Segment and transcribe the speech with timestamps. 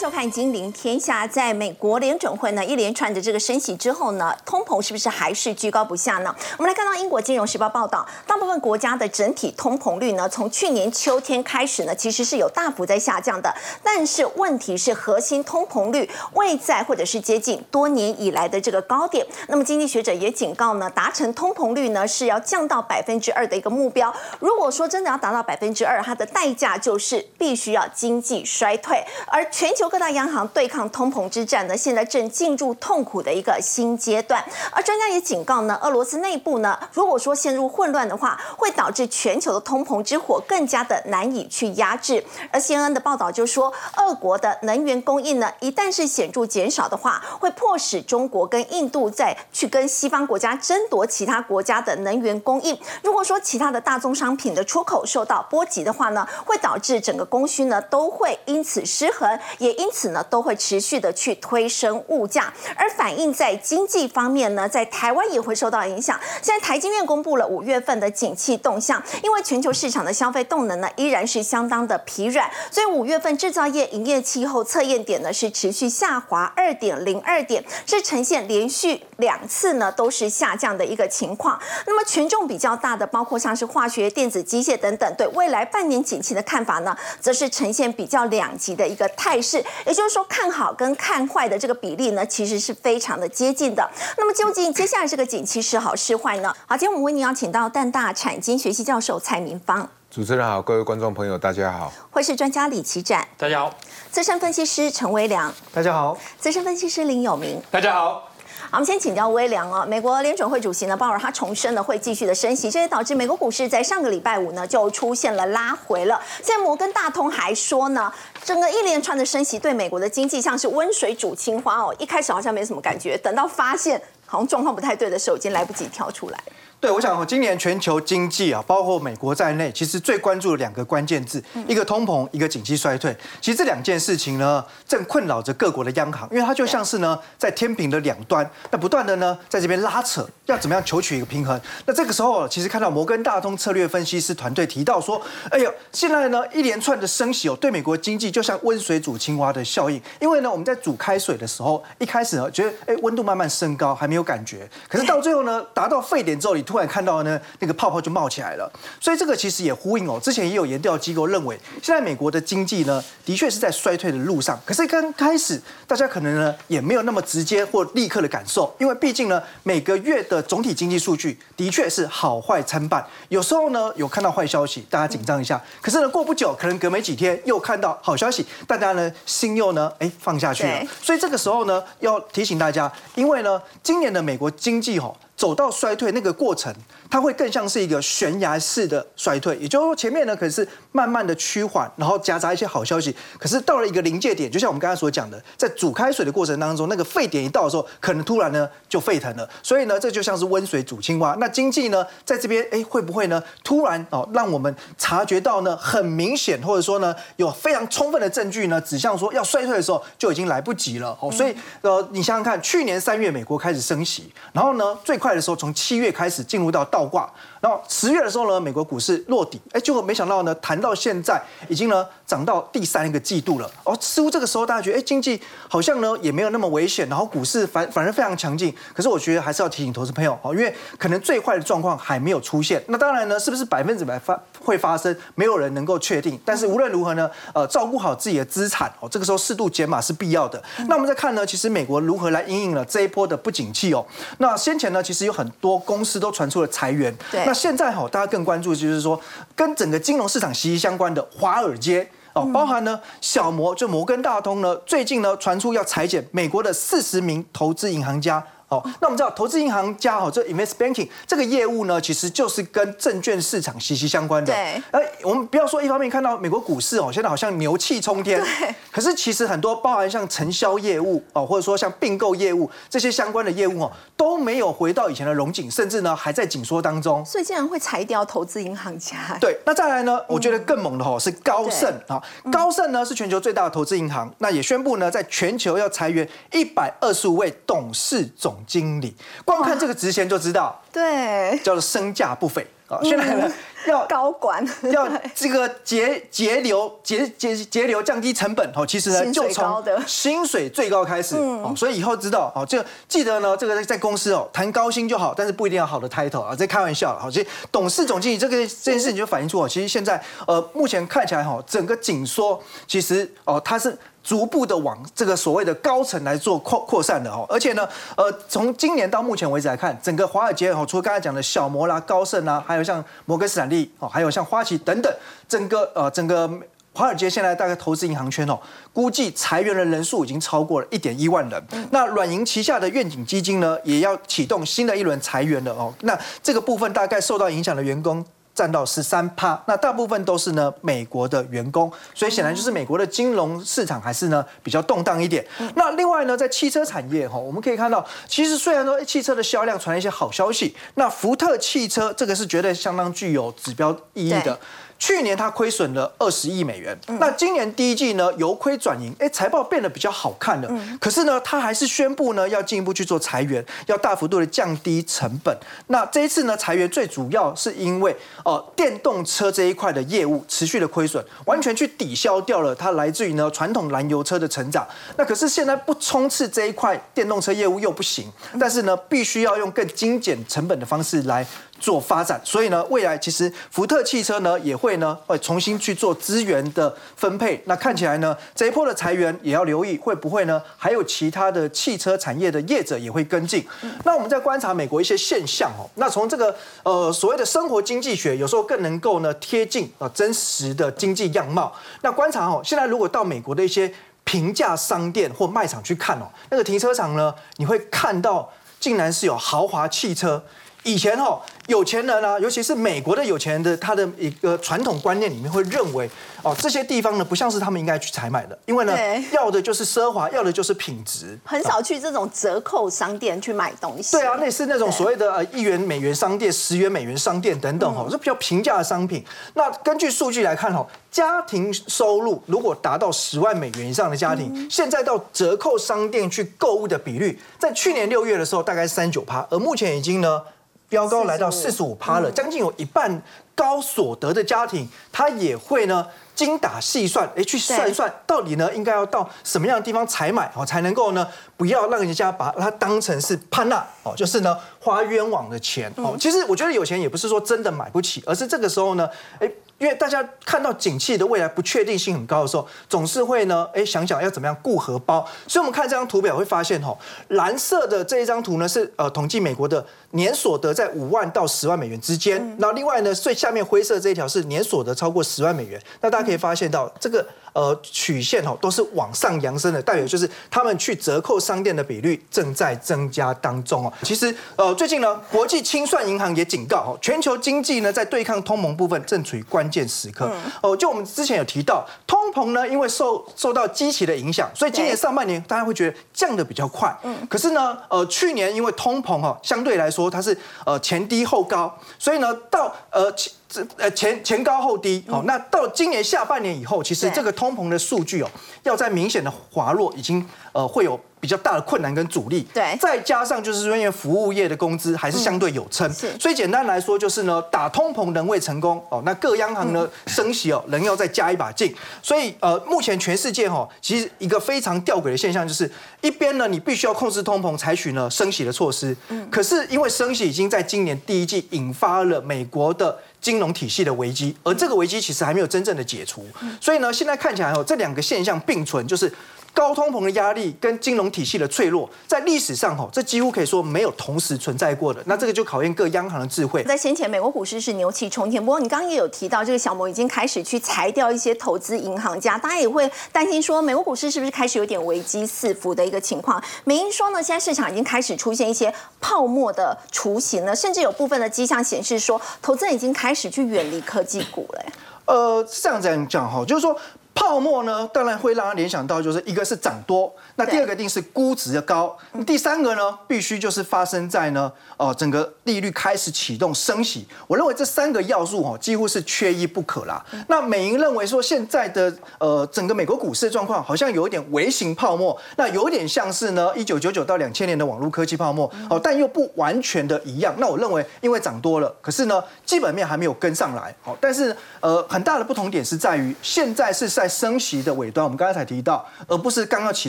[0.00, 1.26] 收看《金陵天下》。
[1.28, 6.34] 在美国联准会呢一连串的这个升息之后呢，通膨是不是还是居高不下呢？
[6.56, 13.54] 我们来看到英国金融时报报道，大部分国家的整体通膨率呢，从去年秋天开始呢，其实是有大幅在下降的。
[13.82, 19.26] 但是问题是，核心通膨率未在或者是接近多年以来的这个高点。
[19.48, 24.10] 那么经济学者也警告呢，达成通膨率呢是要降到百分之二的一个目标。
[24.38, 34.42] 如果说真的要达到百分之二，它的代价就是必须要经济衰退，而全球各大央行对抗通膨之战呢，现在正进入痛苦的一个新阶段。
[34.70, 42.24] 而专家也警告呢，俄罗斯内部呢，如果说陷入混乱的话，会导致全球的通膨之火更加的难以去压制。
[42.52, 52.78] 而 CNN 的报道就说，俄国的能源供应呢，一旦是显著减少的话，会迫使中国跟印度再去跟西方国家争夺其他国家的能源供应。
[53.02, 66.20] 如果说其他的大宗商品的出口受到波及的话呢，会导致整个供需呢都会因此失衡，也因此呢都会持续的去推升物价，而反映在经济方面呢，在台湾也会受到影响。
[66.42, 81.58] 现在台积院公布了五月份的景气动向，因为全球市场的消费动能呢依然是相当的疲软，所以五月份制造业营业气候测验点呢是持续下滑二点零二点，是呈现连续两次呢都是下降的一个情况。
[81.86, 89.64] 那么权重比较大的，包括像是化学、电子、机械等等，对未来半年景气的看法呢，则是呈现比较两极的一个态势。
[89.86, 93.88] 也就是说，看好跟看坏的这个比例呢，其实是非常的接近的。
[94.16, 96.54] 那么究竟接下来这个景气是好是坏呢？
[96.66, 103.74] 好，今天我们为您邀请到淡大产经学系教授蔡明芳，主持人好，各位观众朋友大家好，会是专家李奇展，大家好，
[104.10, 107.60] 资深分析师陈维良，大家好，资深分析师林有明。
[107.70, 108.29] 大家好。
[108.72, 109.84] 好，我们先请教威良啊。
[109.84, 116.20] 美国联准会主席呢鲍尔他重申了会继续的升息，这也导致美国股市在上个礼拜五呢就出现了拉回了。
[116.40, 118.12] 现在摩根大通还说呢，
[118.44, 121.92] 整个一连串的升息对美国的经济像是温水煮青蛙哦。
[121.98, 126.38] 一开始好像没什么感觉，等到发现好像状况不太对的时候，已经来不及跳出来。
[126.80, 133.14] 对，我想今年全球经济啊，包括美国在内，其实最关注的两个关键字，一个通膨，一个景气衰退。
[133.38, 141.60] 其实这两件事情呢，正困扰着各国的央行，因为它就像是呢，在天平的两端，那不断的呢，在这边拉扯，要怎么样求取一个平衡？
[141.84, 145.20] 那这个时候，其实看到摩根大通策略分析师团队提到说，
[145.50, 150.00] 哎呦，现在呢，一连串的升息哦，对美国经济就像温水煮青蛙的效应。
[150.18, 158.70] 因为呢，我们在煮开水的时候，一开始呢，觉得哎，温度慢慢升高，还没有感觉，可是到最后呢，达到沸点之后，你突然看到呢，那个泡泡就冒起来了。
[159.00, 164.56] 所以这个其实也呼应哦，之前也有研调机构认为，现在美国的经济呢，的确是在衰退的路上。
[164.64, 173.04] 可是刚开始，大家可能呢也没有那么直接或立刻的感受，因为毕竟呢，每个月的总体经济数据的确是好坏参半。
[173.28, 180.86] 有时候呢有看到坏消息，大家紧张一下；可是呢过不久，可能隔没几天又看到好消息，大家呢心又呢哎放下去了。
[181.02, 186.70] 所以这个时候呢，要提醒大家，因为呢，今年的美国经济哈、走到衰退那个过程，
[187.08, 201.34] 它会更像是一个悬崖式的衰退，也就是说前面呢可是慢慢的趋缓，然后夹杂一些好消息，可是到了一个临界点，就像我们刚才所讲的，在煮开水的过程当中，那个沸点一到的时候，可能突然呢就沸腾了，所以呢这就像是温水煮青蛙。
[201.40, 240.62] 那经济呢在这边哎会不会呢突然哦让我们察觉到呢很明显，或者说呢有非常充分的证据呢指向说要衰退的时候就已经来不及了哦，所以呃你想想看，去年三月美国开始升息，然后呢最快的时候从七月开始进入到倒挂，然后十月的时候呢美国股市落底，哎结果没想到呢谈到现在已经呢涨到第三个季度了，哦似乎这个时候大家觉得哎经济好像呢也没有那么危险，然后股市反反而非常强劲，可是我觉得还是要提醒投资朋友哦，因为可能最坏的状况还没有出现，那当然呢是不是百分之百发会发生，没有人能够确定，但是无论如何呢，呃照顾好自己的资产哦，这个时候适度减码是必要的。
[240.88, 244.04] 那我们再看呢，其实美国如何来应应了这一波的不景气哦，
[244.38, 249.20] 那先前呢其实有很多公司都传出了裁员，对那现在哈、大家更关注就是说
[249.56, 252.08] 跟整个金融市场息息相关的华尔街。
[252.32, 258.40] 哦，包含呢小摩就摩根大通呢，最近呢传出要裁减美国的四十名投资银行家。
[258.70, 264.52] 哦，那我们知道投资银行家哈，这 invest banking 这个业务呢，其实就是跟证券市场息息相关的。
[264.52, 268.74] 对而，我们不要说一方面看到美国股市哦，现在好像牛气冲天，对。
[268.92, 277.24] 可是其实很多包含像承销业务哦，或者说像并购业务这些相关的业务哦，都没有回到以前的荣景，甚至呢还在紧缩当中。
[277.24, 280.20] 所以竟然会裁掉投资银行家，对，那再来呢？
[280.28, 289.14] 我觉得更猛的哈是高盛啊，高盛呢是全球最大的投资银行，那也宣布呢在全球要裁员一百二十五位董事总经理，
[289.44, 292.98] 光看这个职衔就知道，对，叫做身价不菲啊。
[293.02, 293.52] 现在呢，
[293.86, 307.20] 要高管要 这个节节流节节节流降低成本哦，其实呢就从薪水最高开始哦，所以以后知道哦，这个记得呢，这个在公司哦谈高薪就好，但是不一定要好的 title 啊，这开玩笑了。
[307.20, 313.96] 好，其实董事总经理这个这件事情就反映出哦，其实现在呃目前看起来哈，整个紧缩其实哦它是。
[314.22, 325.12] 逐步的往这个所谓的高层来做扩扩散的哦，而且呢，呃，从今年到目前为止来看，整个华尔街哦，除了刚才讲的小摩啦、高盛啊，还有像摩根斯坦利哦，还有像花旗等等，
[325.48, 326.48] 整个呃整个
[326.92, 328.58] 华尔街现在大概投资银行圈哦，
[328.92, 331.62] 估计裁员的人数已经超过了一点一万人。
[331.90, 335.94] 那软银旗下的愿景基金呢，也要启动新的一轮裁员了哦。
[336.02, 338.24] 那这个部分大概受到影响的员工。
[338.60, 345.42] 占到十三趴，那大部分都是呢美国的员工，所以显然就是美国的金融市场还是呢比较动荡一点。
[345.76, 354.58] 那另外呢，在汽车产业哈，我们可以看到，其实虽然说汽车的销量传来一些好消息，那福特汽车这个是绝对相当具有指标意义的。
[354.98, 360.70] 去年它亏损了二十亿美元，那今年第一季呢由亏转盈，哎，财报变得比较好看了。
[361.00, 365.56] 可是呢，它还是宣布呢要进一步去做裁员，要大幅度的降低成本。
[365.86, 368.14] 那这一次呢裁员最主要是因为
[368.50, 374.84] 呃电动车这一块的业务持续的亏损，完全去抵消掉了它来自于呢传统燃油车的成长。
[375.16, 381.46] 那可是现在不冲刺这一块电动车业务又不行，但是呢必须要用更精简成本的方式来。
[381.80, 387.60] 做发展，所以呢，未来其实福特汽车呢也会呢会重新去做资源的分配。
[387.64, 393.66] 那看起来呢，这一波的裁员也要留意会不会呢，还有其他的汽车产业的业者也会跟进。
[394.04, 401.74] 那我们在观察美国一些现象哦，那从这个呃所谓的生活经济学，有时候更能够呢贴近啊真实的经济样貌。
[402.02, 403.90] 那观察哦，现在如果到美国的一些
[404.24, 410.42] 平价商店或卖场去看哦，那个停车场呢，你会看到竟然是有豪华汽车。
[410.84, 411.40] 以前哈。
[411.66, 416.10] 有钱人啊，尤其是美国的有钱人的他的一个传统观念里面会认为，
[416.42, 418.92] 哦，这些地方呢不像是他们应该去采买的，因为呢
[419.30, 424.16] 要的就是奢华，要的就是品质，很少去这种折扣商店去买东西。
[424.16, 429.24] 对啊，类似那种所谓的呃一元美元商店、十元美元商店等等哦，是比较平价的商品。
[429.54, 440.42] 那根据数据来看哈，家庭收入如果达到十万美元以上的家庭，现在到折扣商店去购物的比率，在去年六月的时候大概三九趴，而目前已经呢。
[440.90, 443.22] 飙高来到四十五趴了，将近有一半
[443.54, 451.26] 高所得的家庭，他也会呢精打细算，哎，去算一算到底呢应该要到什么样的地方采买哦，才能够呢
[451.56, 456.16] 不要让人家把它当成是潘娜哦，就是呢花冤枉的钱哦。
[456.18, 459.08] 其实我觉得有钱也不是说真的买不起，而是这个时候呢，
[459.38, 459.50] 哎。
[459.80, 465.26] 因为大家看到景气的未来不确定性很高的时候，总是会呢，哎，想想要怎么样顾荷包。
[465.48, 466.98] 所以，我们看这张图表会发现，吼，
[467.28, 472.54] 蓝色的这一张图呢，是呃统计美国的年所得在五万到十万美元之间。
[472.58, 475.80] 那另外呢，最下面灰色这一条是年所得超过十万美元。
[476.02, 477.26] 那大家可以发现到这个。
[477.52, 483.92] 呃，曲线哦都是往上扬升的，代表就是他们去折扣商店的比率正在增加当中哦。
[484.02, 490.30] 其实呃，最近呢，国际清算银行也警告哦，全球经济呢在对抗通膨部分正处于关键时刻。
[490.62, 496.96] 哦，就我们之前有提到，通膨呢因为受受到积极的影响，所以今年上半年大家会觉得降的比较快。
[497.02, 497.26] 嗯。
[497.28, 503.12] 可是呢，呃，去年因为通膨哦相对来说它是呃前低后高，所以呢到呃。
[503.50, 508.30] 这呃前前高后低，好，那到今年下半年以后，其实这个通膨的数据哦，
[508.62, 510.98] 要在明显的滑落，已经呃会有。
[511.20, 515.86] 比较大的困难跟阻力，对，再加上就是说，因为服务业的工资还是相对有撑，
[516.18, 536.26] 所以简单来说就是呢，打通膨仍未成功哦，那各央行呢升息哦，仍要再加一把劲，所以呃，目前全世界哈，其实一个非常吊诡的现象就是，一边呢你必须要控制通膨，采取呢升息的措施，嗯，可是因为升息已经在今年第一季引发了美国的金融体系的危机，而这个危机其实还没有真正的解除，
[536.60, 539.12] 所以呢，现在看起来哦，这两个现象并存，就是。
[539.52, 545.02] 高通膨的压力跟金融体系的脆弱，在历史上哈，这几乎可以说没有同时存在过的。
[545.06, 546.62] 那这个就考验各央行的智慧。
[546.64, 556.42] 在先前，美国股市是牛气冲天，不过你刚刚也有提到，这个小摩已经开始去裁掉一些投资银行家，大家也会担心说，美国股市是不是开始有点危机四伏的一个情况？
[556.64, 564.64] 美英说呢，现在市场已经开始出现一些泡沫的雏形了，甚至有部分的迹象显示说，投资人已经开始去远离科技股了。
[565.06, 566.74] 呃，这样这样讲哈，就是说。
[567.14, 577.06] 泡沫呢，当然会让他联想到，就是一个是涨多，那第二个一定是估值的高，第三个呢，必须就是发生在呢，哦，整个利率开始启动升息。
[577.26, 580.04] 我认为这三个要素哦，几乎是缺一不可啦。
[580.28, 590.34] 那美银认为说，现在的呃整个美国股市的状况好像有一点微型泡沫，那有点像是呢一九九九到两千年的网络科技泡沫哦，但又不完全的一样。
[590.38, 599.88] 那我认为，因为涨多了，可是呢基本面还没有跟上来，好，但是呃很大的不同点是在于，现在是在升息的尾端，我们刚才才提到，而不是刚刚启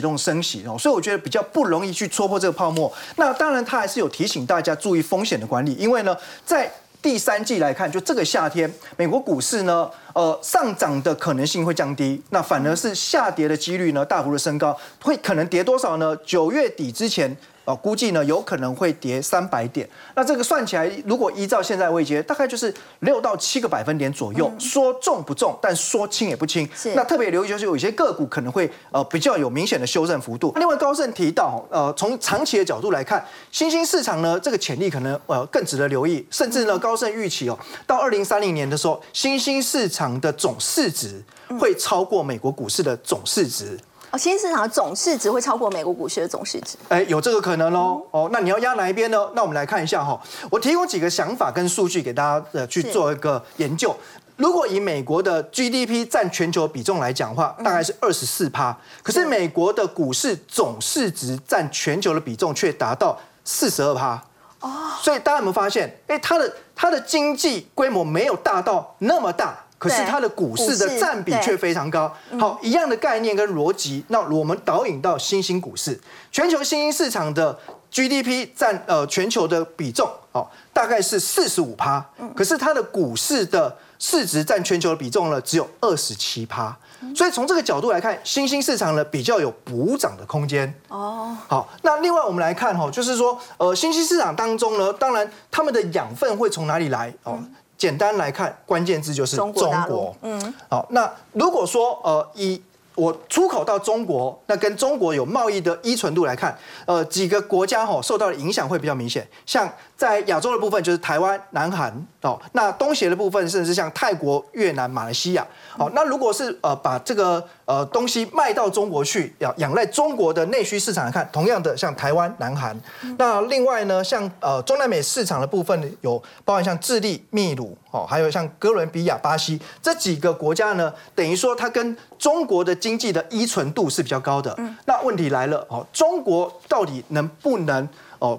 [0.00, 2.90] 动升息哦，所以我觉得比较不容易去戳破这个泡沫。
[3.16, 6.16] 那当然，他还是有提醒大家注意风险的管理，因为呢，
[6.46, 16.16] 在第三季来看，就这个夏天，美国股市呢，呃，上涨的可能性会降低，那反而是下跌的几率呢大幅的升高，会可能跌多少呢？
[16.24, 17.36] 九月底之前。
[17.64, 24.50] 哦，估计呢有可能会跌三百点，那这个算起来，如果依照现在位阶，大概就是六到七个百分点左右。
[24.58, 26.68] 说重不重，但说轻也不轻。
[26.94, 30.52] 那特别留意就是有一些个股可能会呃比较有明显的修正幅度。
[30.56, 41.22] 另外高盛提到，呃，从长期的角度来看，新兴市场呢这个潜力可能呃更值得留意，甚至呢高盛预期哦，到二零三零年的时候，新兴市场的总市值
[41.60, 43.78] 会超过美国股市的总市值。
[44.12, 46.76] 哦，新兴市场的总市值会超过美国股市的总市值？
[46.90, 48.02] 哎，有这个可能哦。
[48.10, 49.26] 哦，那你要压哪一边呢？
[49.34, 53.96] 那我们来看一下哈，我提供几个想法跟数据给大家呃去做一个研究。
[54.36, 64.22] 如果以美国的 GDP 占全球比重来讲的话，大概是二十四趴，可是美国的股市总市值占全球的比重却达到四十二趴。
[64.60, 65.98] 哦，所以大家有没有发现？
[66.08, 69.58] 哎，它的它的经济规模没有大到那么大。
[69.82, 72.14] 可是它的股市的占比却非常高。
[72.38, 75.98] 好，一样的概念跟逻辑，那我们导引到新兴股市，
[76.30, 77.58] 全球新兴市场的
[77.90, 82.04] GDP 占呃全球的比重，哦，大概是四十五趴。
[82.36, 86.76] 可是它的股市的市值占全球的比重呢，只有二十七趴。
[87.16, 90.72] 所以从这个角度来看，新兴市场呢比较有补涨的空间。
[90.86, 97.12] 哦，好，那另外我们来看哈，就是说呃新兴市场当中呢，当然他们的养分会从哪里来？
[97.24, 97.42] 哦。
[97.82, 100.14] 简单来看，关键字就是中国。
[100.22, 102.62] 嗯，好，那如果说呃，以
[102.94, 109.68] 我出口到中国，那跟中国有贸易的依存度来看，呃，几个国家哈受到的影响会比较明显，像。
[110.02, 115.46] 在亚洲的部分就是台湾、南韩哦，那东协的部分甚至像泰国、越南、马来西亚
[115.78, 115.88] 哦。
[115.94, 122.76] 那如果是呃把这个呃东西卖到中国去，要仰赖中国的内需市场来看，同样的像台湾、南韩。
[123.16, 134.58] 那另外呢，像呃中南美市场的部分有包含像智利、秘鲁哦，还有像哥伦比亚、巴西这几个国家呢，等于说它跟中国的经济的依存度是比较高的。
[134.84, 138.36] 那问题来了哦，中国到底能不能哦？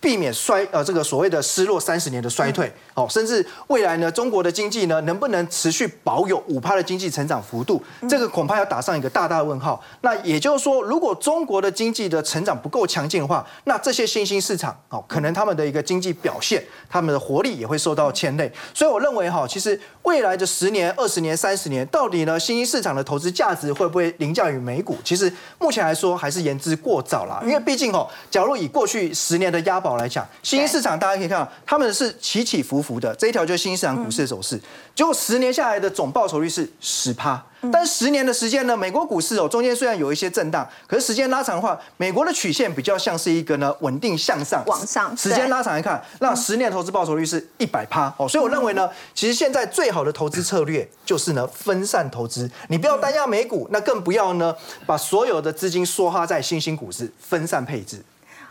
[0.00, 7.80] 避免衰呃这个所谓的失落三十年的衰退，哦，甚至未来呢，中国的经济呢能不能持续保有五趴的经济成长幅度？
[8.08, 9.80] 这个恐怕要打上一个大大问号。
[10.00, 18.50] 那也就是说，如果中国的经济的成长不够强劲的话，那这些新兴市场哦，可能他们的一个经济表现，他们的活力也会受到牵累。
[18.74, 24.96] 所以我认为哈，其实未来的十年、二十年、三十年，到底呢新兴市场的投资价值会不会凌驾于美股？
[25.04, 27.40] 其实目前来说还是言之过早啦。
[27.44, 29.90] 因为毕竟哦，假如以过去十年的押宝。
[30.00, 34.58] 来讲，新兴市场大家可以看到，他们是起起伏伏的，这一条就是新兴市场股市的走势。
[34.94, 37.40] 结果十年下来的总报酬率是十趴。
[37.70, 44.64] 但十年的时间呢，美国股市哦，中间虽然有一些震荡，可是时间拉长的话，美国的曲线比较像是一个呢稳定向上。
[44.66, 45.14] 往上。
[45.14, 54.56] 时间拉长来看，那十年投资报酬率是一百趴哦，所以我认为呢，其实现在最好的投资策略就是呢分散投资，你不要单压美股，那更不要呢
[54.86, 58.02] 把所有的资金梭哈在新兴股市，分散配置。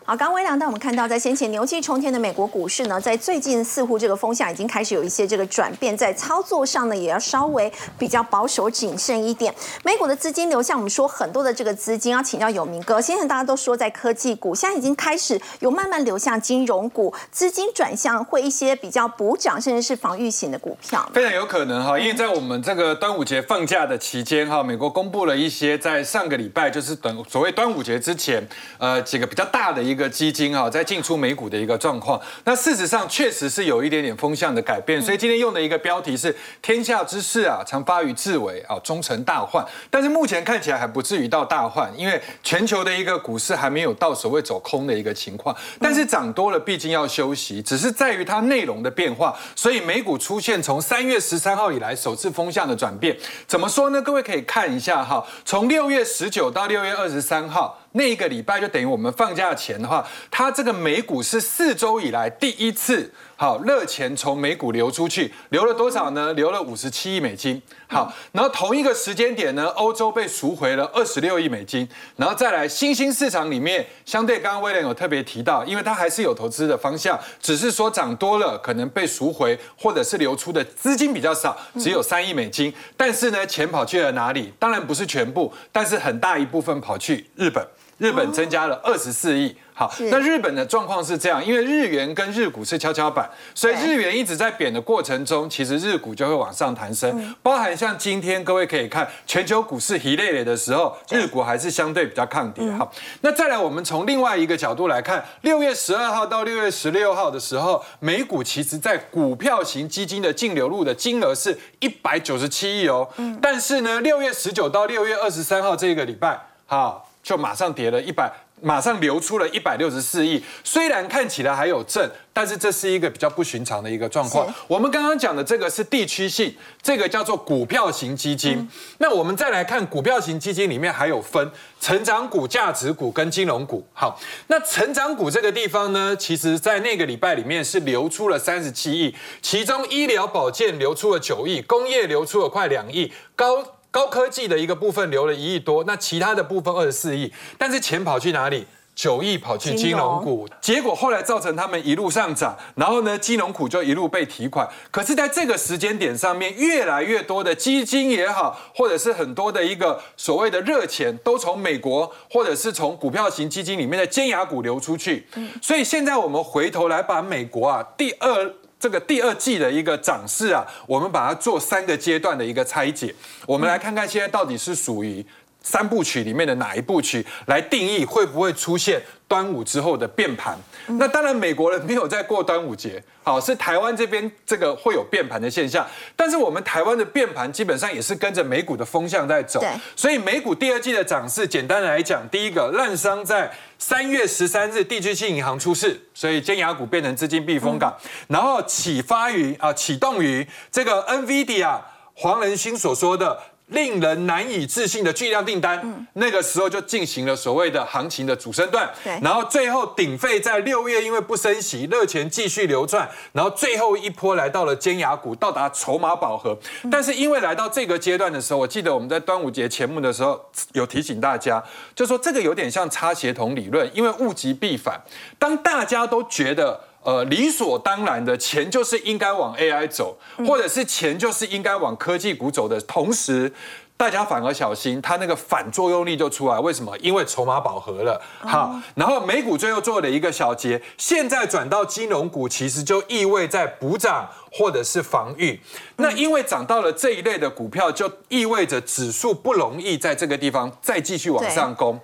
[0.09, 9.53] 好，刚微良，但我们看到，在先前牛气冲天的美国股市呢，在最近似乎这个风向已经开始有一些这个转变，在操作上呢，也要稍微比较保守谨慎一点。
[9.83, 12.99] 美股的资金流向，我们说很多的这个资金要请教有明哥。
[12.99, 21.99] 先前大家都说在科技股，现在已经开始有慢慢流向金融股，资金转向会一些比较补涨，甚至是防御型的股票，非常有可能哈。
[21.99, 28.43] 因为在我们这个端午节放假的期间哈，美国公布了一些在上个礼拜就是等所谓端午节之前，
[28.79, 30.09] 呃，几个比较大的一个。
[30.19, 39.65] 基金啊，在进出美股的一个状况，那事实上确实是有一点点风向的改变，所以今天用的一个标题是“天下之事啊，常发于至为啊，终成大患”。
[39.89, 45.55] 但是目前看起来还不至于到大患，因为全球的一个股市还没有到所谓走空的一个情况。
[45.79, 49.37] 但是涨多了，毕竟要休息，只是在于它内容的变化。
[49.55, 53.15] 所以美股出现从三月十三号以来首次风向的转变，
[53.47, 54.01] 怎么说呢？
[54.01, 57.79] 各位可以看一下哈，从六月十九到六月二十三号。
[57.93, 66.33] 那一个礼拜就等于我们放假前的话，它这个美股是四周以来第一次好，热钱从美股流出去，流了多少呢？
[66.33, 67.61] 流了五十七亿美金。
[67.87, 84.51] 好，然后同一个时间点呢，欧洲被赎回了二十六亿美金，然后再来新兴市场里面，相对刚刚威廉有特别提到，因为它还是有投资的方向，只是说涨多了，可能被赎回或者是流出的资金比较少，只有三亿美金，但是呢，钱跑去了哪里？
[84.59, 87.65] 当然不是全部，但是很大一部分跑去日本。
[87.99, 89.53] 日本增加了二十四亿。
[89.79, 97.33] 好，那日本的状况是这样，因为日元跟日股是跷跷板，所以日元一直在贬的过程中，其实日股就会往上弹升。
[97.41, 102.69] 包含像今天各位可以看全球股市一累累的时候，日股还是相对比较抗跌。
[102.73, 113.07] 好，那再来我们从另外一个角度来看，六月十二号到六月十六号的时候，美股其实在股票型基金的净流入的金额是一百九十七亿哦。
[113.15, 117.05] 嗯，但是呢，六月十九到六月二十三号这个礼拜，好。
[117.21, 118.31] 就马上跌了一百，
[118.61, 120.43] 马上流出了一百六十四亿。
[120.63, 124.47] 虽然看起来还有正，但是这是一个比较不寻常的一个状况。
[124.67, 128.67] 我们刚刚讲的这个是地区性，这个叫做股票型基金。
[128.99, 133.85] 那我们再来看股票型基金里面还有分成长股、价值股跟金融股。
[133.93, 143.78] 好，那成长股这个地方呢，其实在那个礼拜里面是流出了三十七亿，其中医疗保健流出了九亿，工业流出了快两亿，高。
[143.91, 148.67] 高科技的一个部分留了一亿多，那其他的部分二十四亿，但是钱跑去哪里？
[148.95, 154.67] 九亿跑去金融股，结果后来造成他们一路上涨，然后呢，金融股就一路被提款。
[154.91, 165.25] 可是，在这个时间点上面，越来越多的基金也好，或者是很多的一个所谓的热钱，都从美国或者是从股票型基金里面的尖牙股流出去。
[165.61, 168.53] 所以现在我们回头来把美国啊第二。
[168.79, 173.13] 这个第二季的一个涨势啊，我们把它做三个阶段的一个拆解。
[173.45, 175.25] 我们来看看现在到底是属于
[175.61, 180.57] 三部曲里面的哪一部曲来定义会不会出现端午之后的变盘。
[180.87, 185.87] 那当然美国人没有在过端午节，好是台湾这边这个会有变盘的现象。
[186.15, 189.63] 但是我们台湾的变盘基本上也是跟着美股的风向在走。
[189.95, 193.49] 所以美股第二季的涨势，简单来讲，第一个烂商在。
[193.81, 197.95] 三月十三日，地区性银行出事，所以尖牙股变成资金避风港，
[198.27, 201.79] 然后启发于啊，启动于这个 NVIDIA
[202.13, 203.39] 黄仁勋所说的。
[203.69, 208.89] 令人难以置信的巨量订单，那个时候就进行了所谓的行情的主升段，
[209.21, 216.57] 然后最后鼎沸在六月因为不升息，热钱继续流转，然后最后一波来到了尖牙股，到达筹码饱和。
[216.91, 221.63] 但是因为来到这个阶段的时候，我记得我们在端午节前目的时候有提醒大家，
[221.95, 224.99] 就说这个有点像插协同理论，因为物极必反，
[225.37, 226.88] 当大家都觉得。
[227.09, 230.15] 呃，理所当然的钱就是应该往 AI 走，
[230.47, 233.51] 或者是钱就是应该往科技股走的同时，
[233.97, 236.59] 大家反而小心，它那个反作用力就出来。
[236.59, 236.95] 为什么？
[236.99, 238.21] 因为筹码饱和了。
[238.41, 245.59] 好，然后美股最后做了一个小结，现在转到金融股，其实就意味在补涨或者是防御。
[245.95, 251.99] 那因为涨到了这一类的股票，就意味着指数不容易在这个地方再继续往上攻。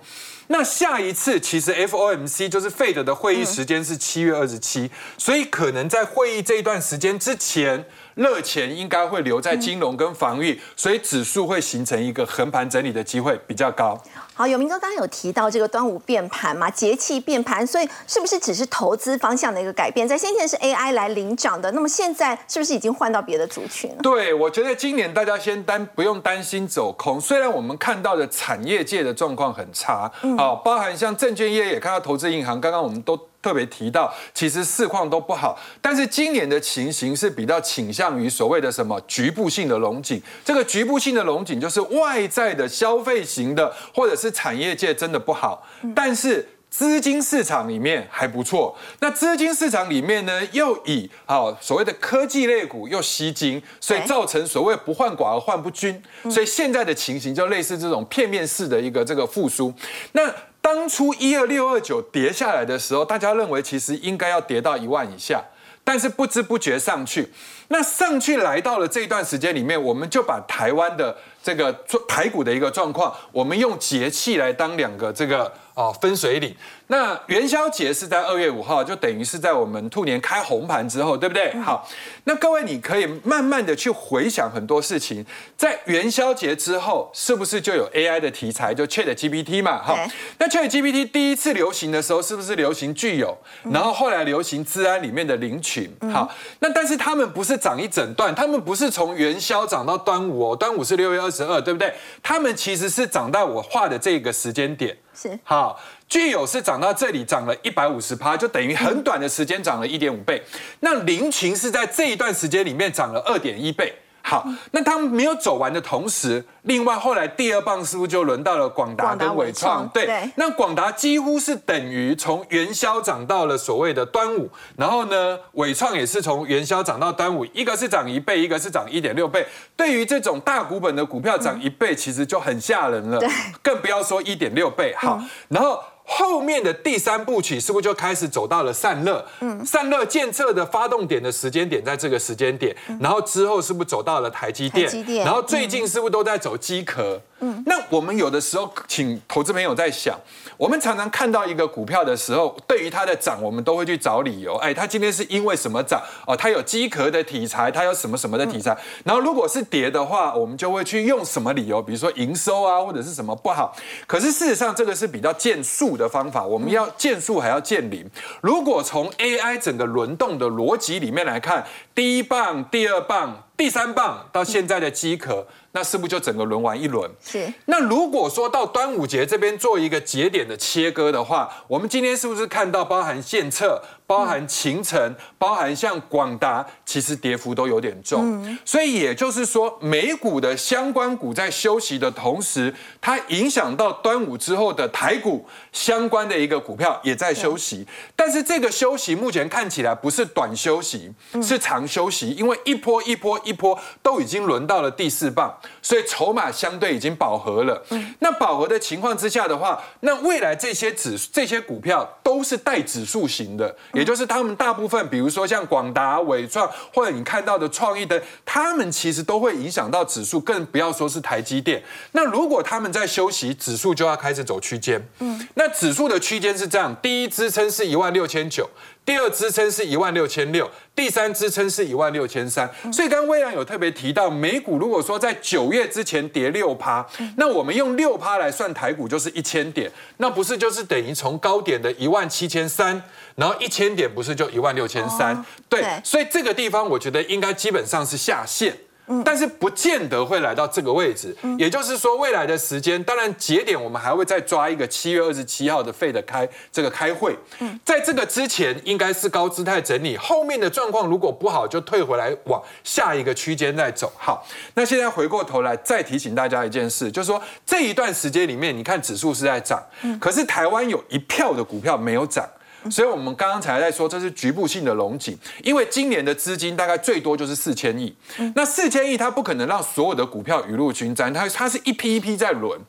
[0.48, 7.84] 那下一次其实 FOMC 就是费德的会议时间是七月二十七，所以可能在会议这一段时间之前。
[8.16, 14.02] 热钱应该会留在金融跟防御，所以指数会形成一个横盘整理的机会比较高。
[14.38, 20.06] 好，有明哥刚刚有提到这个端午变盘嘛，节气变盘，所以是不是只是投资方向的一个改变？
[20.06, 23.96] 在先前是 AI 来领涨的，那么现在是不是已经换到别的族群了？
[24.02, 33.18] 对，我觉得今年大家先担不用担心走空，虽然我们看到的产业界的状况很差，好，包含像证券业也看到投资银行，刚刚我们都。
[33.46, 40.20] 特别提到，其实市况都不好，但是今年的情形是比较倾向于所谓的什么局部性的龙井。
[40.44, 48.76] 这个局部性的龙井就是外在的消费型的，或者是产业界真的不好，但是资金市场里面还不错。
[48.98, 56.02] 那资金市场里面呢，又以啊所谓的科技类股又吸金，所以造成所谓不患寡而患不均。
[56.28, 59.72] 所以现在的情形就类似这种片面式的一个这个复苏。
[60.10, 60.34] 那
[60.66, 65.40] 当初一二六二九跌下来的时候，大家认为其实应该要跌到一万以下，
[65.84, 67.28] 但是不知不觉上去，
[67.68, 71.72] 那上去来到了这一段时间里面，我们就把台湾的这个
[72.08, 76.56] 台股的一个状况，我们用节气来当两个这个啊分水岭。
[76.88, 81.52] 那元宵节是在二月五号，就等于是在我们兔年开红盘之后，对不对？
[81.60, 81.86] 好，
[82.24, 89.82] 那各位你可以慢慢的去回想很多事情，在元宵节之后，是不是就有 AI 的题材，就 Chat GPT 嘛？
[89.82, 90.08] 哈，
[90.38, 93.36] 那 Chat GPT 第一次流行的时候，是不是流行具有？
[93.72, 101.92] 然后后来流行治安里面的领群，好，那但是他们不是涨一整段，他们不是从元宵涨到端午哦，端午是六月二十二，对不对？
[102.22, 104.96] 他们其实是涨到我画的这个时间点。
[105.42, 110.42] 好，具有是涨到这里涨了一百五十趴，就等于很短的时间涨了一点五倍。
[110.80, 113.94] 那林群是在这一段时间里面涨了二点一倍。
[114.28, 119.86] 好，那他们没有走完的同时，另外后来第二棒是不是就轮到了广达跟伟创？
[119.90, 129.46] 对，那广达几乎是等于从元宵涨到了所谓的端午，然后呢，伟创也是从元宵涨到端午，一个是涨一倍，一个是涨一点六倍。
[129.76, 133.20] 对于这种大股本的股票涨一倍，其实就很吓人了，
[133.62, 134.92] 更不要说一点六倍。
[134.98, 135.80] 好，然后。
[136.08, 139.24] 后面的第三部曲是不是就开始走到了散热？
[139.40, 144.86] 嗯，散热建测的发动点的时间点在这个时间点，然后之后是不是走到了台积电？
[144.86, 147.20] 台积电，然后最近是不是都在走机壳？
[147.40, 150.18] 嗯，那我们有的时候请投资朋友在想，
[150.56, 154.56] 我们常常看到一个股票的时候，对于它的涨，我们都会去找理由。
[154.56, 156.02] 哎，它今天是因为什么涨？
[156.26, 158.74] 哦，它有机壳的题材，它有什么什么的题材。
[159.04, 161.82] 然后如果是跌的话，我们就会去用什么理由？
[161.82, 163.76] 比如说营收啊，或者是什么不好。
[164.06, 166.42] 可是事实上，这个是比较见数的方法。
[166.42, 168.08] 我们要见数还要见零。
[168.40, 173.42] 如果从 AI 整个轮动的逻辑里面来看，第一棒、第二棒。
[173.56, 177.10] 第三棒到现在的机壳，那是不是就整个轮完一轮？
[177.24, 177.52] 是。
[177.64, 183.82] 那如果说到端午节这边做一个节点的切割的话，我们今天是不是看到包含线测？
[184.06, 197.86] 包含秦城，包含像广达，其实跌幅都有点重，所以也就是说，美股的相关股在休息的同时，它影响到端午之后的台股相关的一个股票也在休息。
[198.14, 207.84] 但是这个休息目前看起来不是短休息，是长休息，因为一波一波一波都已经轮到了第四棒，所以筹码相对已经饱和了。
[208.20, 213.76] 那饱和的情况之下的话，那未来这些指这些股票都是带指数型的。
[213.96, 221.82] 也就是他们大部分，比如说像广达、伟创，或者你看到的创意的，他们其实都会影响到指数，更不要说是台积电。
[222.12, 225.02] 那如果他们在休息，指数就要开始走区间。
[225.20, 228.68] 嗯，那指数的区间是这样：第一支撑是一万六千九。
[229.06, 232.68] 第二支撑是一万六千六，第三支撑是一万六千三。
[232.92, 243.00] 所以刚刚微良有特别提到，美股如果说在九月之前跌六趴，那我们用六趴来算台股就是一千点，那不是就是等于从高点的一万七千三，
[243.36, 245.40] 然后一千点不是就一万六千三？
[245.68, 248.76] 对，所以这个地方我觉得应该基本上是下限。
[249.24, 257.36] 但是不见得会来到这个位置，也就是说未来的时间，当然节点我们还会再抓一个七月二十七号的费的开这个开会，
[257.84, 264.12] 在这个之前应该是高姿态整理，后面的状况如果不好就退回来往下一个区间再走。
[264.16, 269.82] 好，那现在回过头来再提醒大家一件事，就是说这一段时间里面，你看指数是在涨，
[270.20, 272.44] 可是台湾有一票的股票没有涨。
[272.90, 278.14] 所以，我们刚刚才在说，这是局部性的龙井，因为今年的资金大概最多就是四千亿。
[278.54, 282.80] 那四千亿，它不可能让所有的股票雨露均沾，它它是一批一批在轮。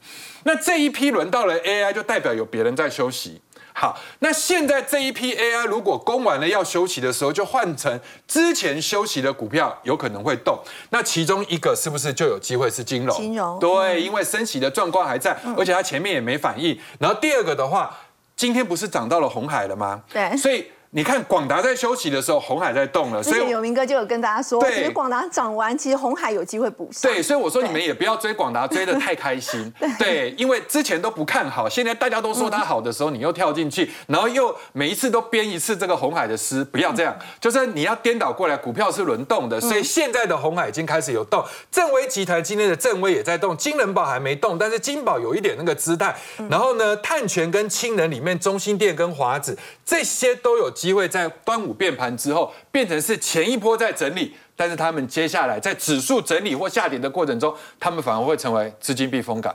[0.44, 3.42] 那这一批轮到了 AI，就代表有别人在休息。
[3.74, 10.58] 好，那现在这一批 AI 如果攻完了要休息的时候，就换成之前休息的股票有可能会动。
[10.90, 13.16] 那其中一个是不是就有机会是金融？
[13.16, 16.76] 金融对，因为升息的状况还在，而且它前面也没反应。
[16.98, 17.96] 然后第二个的话。
[18.38, 20.04] 今天不是涨到了红海了吗？
[20.14, 20.72] 对，所以。
[20.98, 23.22] 你看广达在休息的时候，红海在动了。
[23.22, 27.12] 所以有明哥就有跟大家说，其实广达涨完，其实红海有机会补上。
[27.12, 29.72] 对，所以我说你们也不要追广达， 追的太开心。
[30.00, 37.16] 对，因为之前都不看好，现在大家都说它好的时候，你又跳进去，然后又每一次都编一次这个红海的诗，不要这样。
[37.40, 41.46] 就是你要颠倒过来，股票是轮动的，所以现在的红海已经开始有动。
[41.70, 46.16] 正威集团今天的正威也在动，金人宝还没动，但是金宝有一点那个姿态。
[46.50, 49.56] 然后呢，碳权跟氢能里面，中心电跟华子
[49.86, 51.58] 这些都有机会在端。
[51.58, 59.54] 午变盘之后，变成是前一波在整理，但是他们接下来在指数整理或下跌的过程中，他们反而会成为资金避风港。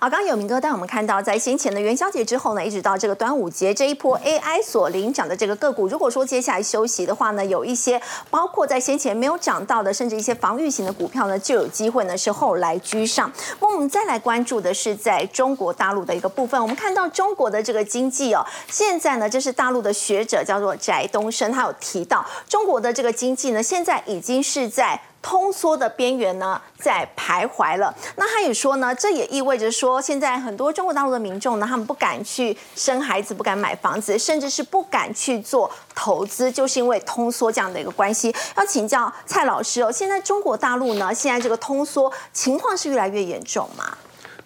[0.00, 13.28] 好，刚刚有明哥带我们看到，在先前的元宵节之后呢，一直到这个端午节这一波 AI 所领涨的这个个股，如果说接下来休息的话呢，有一些包括在先前没有涨到的，甚至一些防御型的股票呢，就有机会呢是后来居上。
[13.60, 25.00] 那我们再来关注的是在中国大陆的一个部分，我们看到中国的这个经济哦，现在呢，这是大陆的学者叫做翟东升，他有提到中国的这个经济呢，现在已经是在。
[25.20, 27.94] 通缩的边缘呢，在徘徊了。
[28.16, 38.34] 那他也说呢，这也意味着说，现在很多中国大陆的民众呢，他们不敢去生孩子，不敢买房子，甚至是不敢去做投资，就是因为通缩这样的一个关系。
[38.56, 43.96] 要请教蔡老师哦，现在中国大陆呢，现在这个通缩情况是越来越严重吗？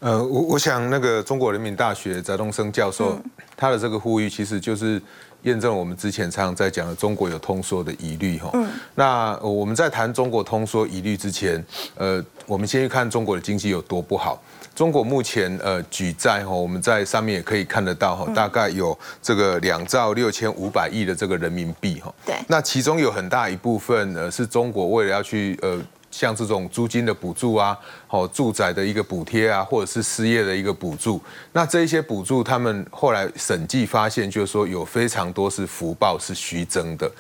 [0.01, 3.17] 呃，我我想那个中国人民大学翟东升教授
[3.57, 5.01] 他的这个呼吁，其实就是
[5.43, 8.51] 验证我们之前常常在讲的中国有通缩的疑虑哈。
[8.55, 8.69] 嗯。
[8.95, 11.65] 那我们在谈中国通缩疑虑之前，
[11.97, 14.43] 呃，我们先去看中国的经济有多不好。
[14.75, 22.13] 中国目前呃举债哈，我们在上面也可以看得到哈，大概有这个两兆六千五百亿的这个人民币哈。
[22.25, 22.37] 对。
[22.49, 25.79] 那其中有很大一部分呃是中国为了要去呃。
[26.13, 27.77] 像这种租金的补助啊，
[28.09, 31.21] 哦，住宅的一个补贴啊，或者是失业的一个补助，
[31.53, 37.11] 那这一些补助，他们后来审计发现，就是说有非常多是福报是虚增的，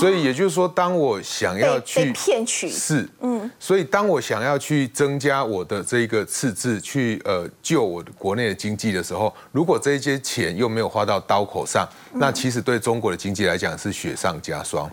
[0.00, 2.68] 所以也就是说，当我想要去骗取。
[2.70, 14.90] 是，嗯，所以当我想要去增加我的这个赤字，去呃救我的国内的经济的时候，如果这些钱又没有花到刀口上，那其实对中国的经济来讲是雪上加霜。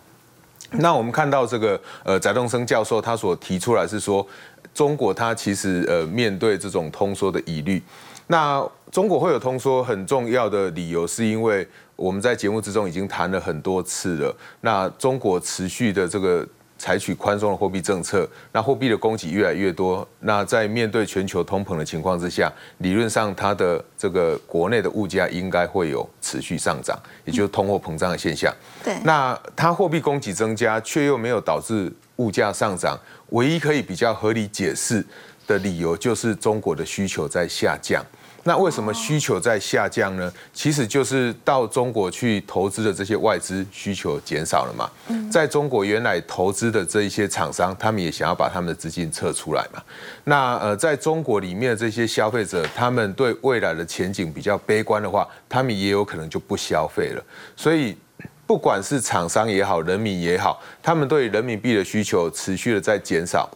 [0.72, 4.26] 那我们看到这个呃，翟东升教授他所提出来是说，
[4.74, 7.82] 中国他其实呃面对这种通缩的疑虑，
[8.28, 16.48] 那中国会有通缩很重要的理由是因为我们在节目之中已经谈了很多次了，那中国持续的这个。
[16.78, 28.54] 采取宽松的货币政策，那货币的供给越来越多，那在面对全球通膨的情况之下，理论上它的这个国内的物价应该会有持续上涨，也就是通货膨胀的现象。
[28.84, 35.06] 对，那它货币供给增加，却又没有导致物价上涨，唯一可以比较合理解释
[35.48, 38.06] 的理由就是中国的需求在下降。
[38.48, 40.32] 那为什么需求在下降呢？
[40.54, 44.88] 其实就是到中国去投资的这些外资需求减少了嘛。
[45.32, 49.82] 在中国原来投资的这一些厂商，他们也想要把他们的资金撤出来嘛。
[50.26, 57.24] 那呃，在中国里面的这些消费者，他们对未来的前景比较悲观的话，他们也有可能就不消费了。
[57.56, 57.98] 所以，
[58.46, 63.50] 不管是厂商也好，人民也好，他们对人民币的需求持续的在减少，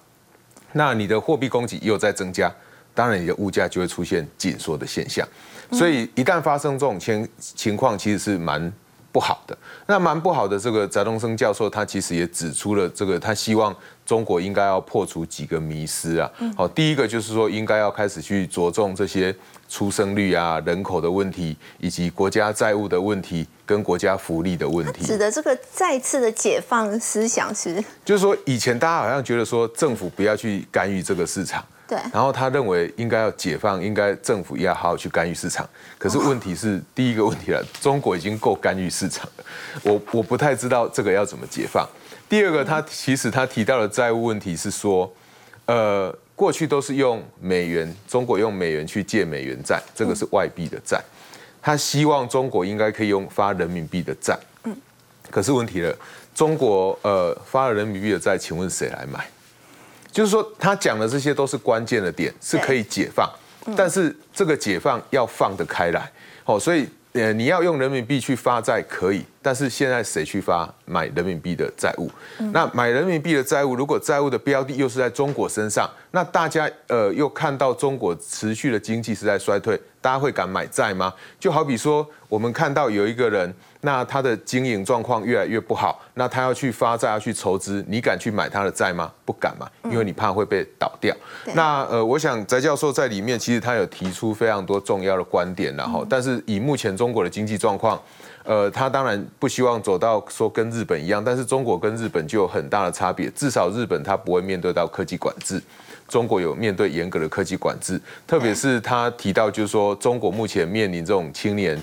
[0.72, 2.52] 那你的货币供给又在增加。
[3.00, 5.26] 当然，你的物价就会出现紧缩的现象，
[5.72, 8.70] 所以一旦发生这种情情况，其实是蛮
[9.10, 9.58] 不好的。
[9.88, 13.74] 那蛮不好的，这个翟东升教授他其实也指出了这个，他希望
[14.06, 16.30] 中国应该要破除几个迷思啊。
[16.58, 19.34] 好，第一个就是说，应该要开始去着重这些
[19.70, 25.06] 出生率啊、人口的问题，以及国家债务的问题跟国家福利的问题。
[25.06, 31.64] 指的这个再次的解放思想是，就是说以前大家好像觉得说政府不要去干预这个市场。
[31.90, 35.68] 对，然后他认为应该要解放，应该政府要好好去干预市场。
[35.98, 39.44] 可是问题是，第一个问题了，中国已经够干预市场了，
[39.82, 41.84] 我我不太知道这个要怎么解放。
[42.30, 45.12] 第二个，他其实他提到的债务问题是说，
[45.66, 51.02] 呃，过去都是用美元，中国用美元去借美元债，这个是外币的债。
[51.60, 54.38] 他希望中国应该可以用发人民币的债。
[54.66, 54.78] 嗯，
[55.32, 55.98] 可是问题了，
[56.36, 59.28] 中国呃发了人民币的债，请问谁来买？
[60.20, 63.26] 就是说，他讲的这些都是关键的点，是可以解放，
[63.74, 66.12] 但是这个解放要放得开来，
[66.44, 72.12] 哦，所以呃，你要用人民币去发债可以，但是现在谁去发买人民币的债务？
[72.52, 81.14] 那买人民币的债务，如果债务的标的又是在中国身上，那大家呃又看到中国持续的经济是在衰退，大家会敢买债吗？
[81.40, 83.56] 就好比说，我们看到有一个人。
[83.82, 89.10] 那他的经营状况越来越不好，那他要去发债要去筹资，你敢去买他的债吗？
[89.24, 91.16] 不敢嘛，因为你怕会被倒掉。
[91.54, 97.98] 那呃，我想翟教授在里面其实他有提出非常多重要的观点，然后，但是以目前中国的经济状况，
[98.44, 105.62] 呃，他当然不希望走到说跟日本一样，但是中国跟日本就有很大的差别，至少日本它不会面对到科技管制，
[106.10, 111.82] 中国有面对严格的科技管制，特别是他提到就是说中国目前面临这种青年。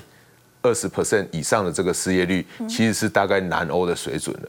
[0.66, 4.48] 二十 percent 以上的这个失业率，其实是大概南欧的水准的。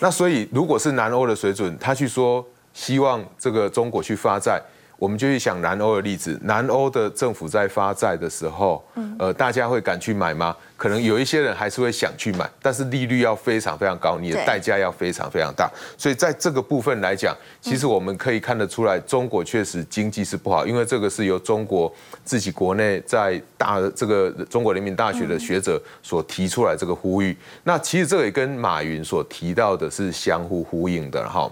[0.00, 4.60] 那所以，如果是南欧的水准，他去说希望这个中国去发债。
[4.98, 8.84] 我们就去想南欧的例子，南欧的政府在发债的时候，
[9.18, 10.54] 呃，大家会敢去买吗？
[10.76, 15.70] 可能有一些人还是会想去买，但是利率要非常非常高，你的代价要非常非常大。
[15.96, 21.92] 所以在这个部分来讲，其实我们可以看得出来，中国确实经济是不好，因为这个是由中国
[22.24, 27.36] 自己国内在大这个中国人民大学的学者所提出来这个呼吁。
[27.62, 31.48] 那其实这个也跟马云所提到的是相互呼应的哈。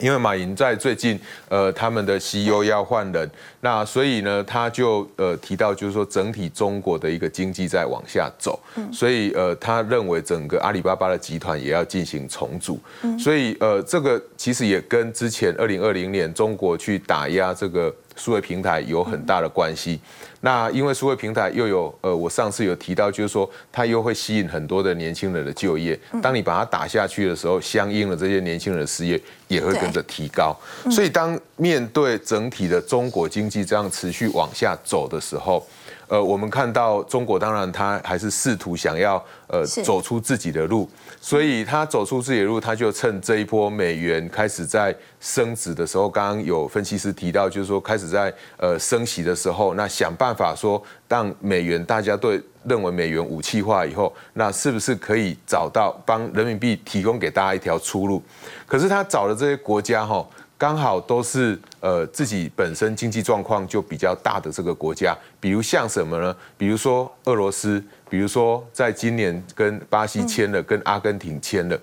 [0.00, 3.30] 因为马云在最近，呃，他们的 CEO 要换人，
[3.64, 8.58] 那所以呢，他就呃提到，就是说整体中国的一个经济在往下走，
[8.92, 12.80] 所以呃，他认为整个阿里巴巴的集团也要进行重组，
[13.16, 17.94] 所以呃，这个其实也跟之前二零二零年中国去打压这个。
[18.14, 19.98] 数位平台有很大的关系，
[20.42, 25.98] 那因为数位平台又有呃，我上次有提到，就是说它又会吸引很多的年轻人的就业。
[26.20, 30.54] 当你把它打下去的时候，相应的这些年轻人的失业也会跟着提高。
[30.90, 35.66] 所以当面对整体的中国经济这样持续往下走的时候，
[36.08, 40.88] 呃，我们看到中国当然它还是试图想要呃走出自己的路，
[41.20, 58.22] 所以它走出自己的路，它就趁这一波美元开始在升值的时候，刚刚有分析师提到，就是说开始在呃升息的时候，那想办法说让美元大家对认为美元武器化以后，那是不是可以找到帮人民币提供给大家一条出路？
[58.66, 60.24] 可是他找的这些国家哈。
[60.62, 66.36] 刚好都是呃自己本身经济状况就比较大的这个国家，比如像什么呢？
[66.56, 71.76] 比如说俄罗斯，比如说在今年跟巴西签了，跟阿根廷签了。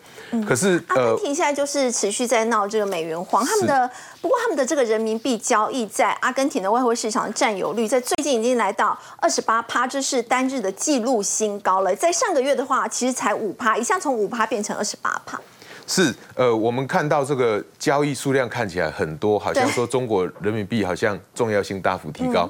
[0.48, 11.94] 可是阿根廷现在就是持续在闹这个美元荒，他们的不过他们的这个人民币交易在阿根廷的外汇市场占有率在最近已经来到二十八趴，这是单日的纪录新高了。
[11.94, 15.38] 在上个月的话，其实才五趴，一下从五趴变成二十八趴。
[15.90, 22.48] 是，呃，我们看到这个交易数量看起来很多，好像说中国人民币好像重要性大幅提高，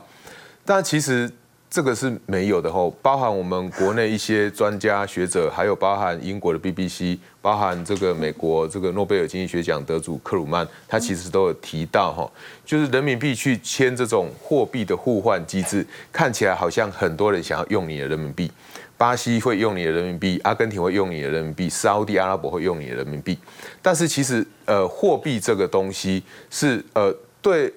[0.65, 1.31] 但其实
[1.69, 2.89] 这个是没有的吼。
[3.01, 12.29] 包含我们国内一些专家学者，还有包含英国的 BBC，包含这个美国这个诺贝尔经济学奖得主克鲁曼，他其实都有提到哈，
[12.65, 18.51] 就是人民币去签这种货币的互换机制，看起来好像很多人想要用你的人民币。
[18.99, 23.39] 巴西会用你的人民币，阿根廷会用你的人民币，沙地阿拉伯会用你的人民币。
[23.81, 27.09] 但是其实，呃，货币这个东西是呃，
[27.41, 27.73] 对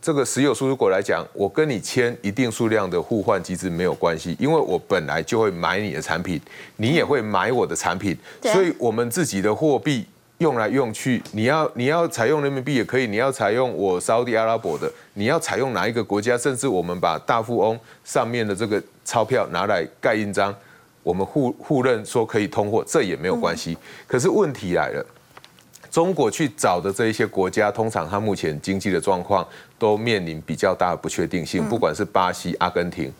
[0.00, 6.40] 这个石油输出国来讲，我跟你签一定数量的互换机制没有关系，因为我本来就会买你的产品，
[6.78, 10.06] 你也会买我的产品，所以我们自己的货币。
[10.42, 20.54] 用来用去，你要你要采用人民币也可以，你要采用我沙地阿拉伯的，你要采用哪一个国家，甚至我们把大富翁上面的这个钞票拿来盖印章，
[21.02, 23.78] 我们互互认说可以通货，这也没有关系。
[24.06, 25.06] 可是问题来了，
[25.90, 29.46] 中国去找的这一些国家，通常它目前经济的状况
[29.78, 33.12] 都面临比较大的不确定性，不管是巴西、阿根廷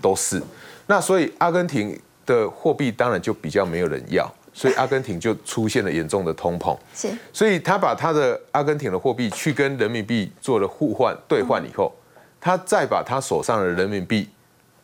[0.00, 0.42] 都是。
[0.86, 4.28] 那所以阿根廷的货币当然就比较没有人要。
[4.60, 11.90] 所以阿根廷就出现了严重的通膨，是，所以他把他的阿根廷的货币去跟人民币做了互换兑换以后，
[12.38, 14.28] 他再把他手上的人民币，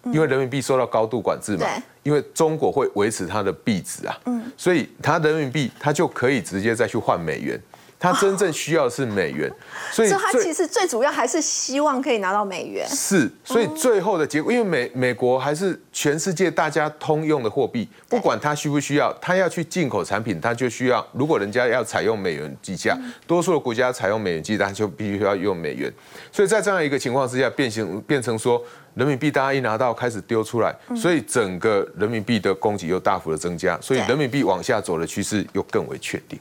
[0.04, 1.66] 因为人民币受到高度管制嘛，
[2.02, 7.60] 因为中国会维持它的币值啊，嗯，所以他人民币他就可以直接再去换美元。
[7.98, 9.50] 他真正需要的是美元，
[9.90, 12.86] 所以他其实最主要还是希望可以拿到美元。
[12.88, 21.04] 是，所以最后的结果，因为美美国还是全世界大家通用的货币，不管他需不需要，他要去进口产品，他就需要。
[21.12, 25.90] 如果人家要采用美元计价，多数的国家采用美元计价，就必须要用美元。
[26.30, 28.62] 所以在这样一个情况之下，变形变成说
[28.94, 36.38] 人民币大家一拿到开始丢出来，所以整个人民币的供给又大幅的增加，所以人民币往下走的趋势又更为确定。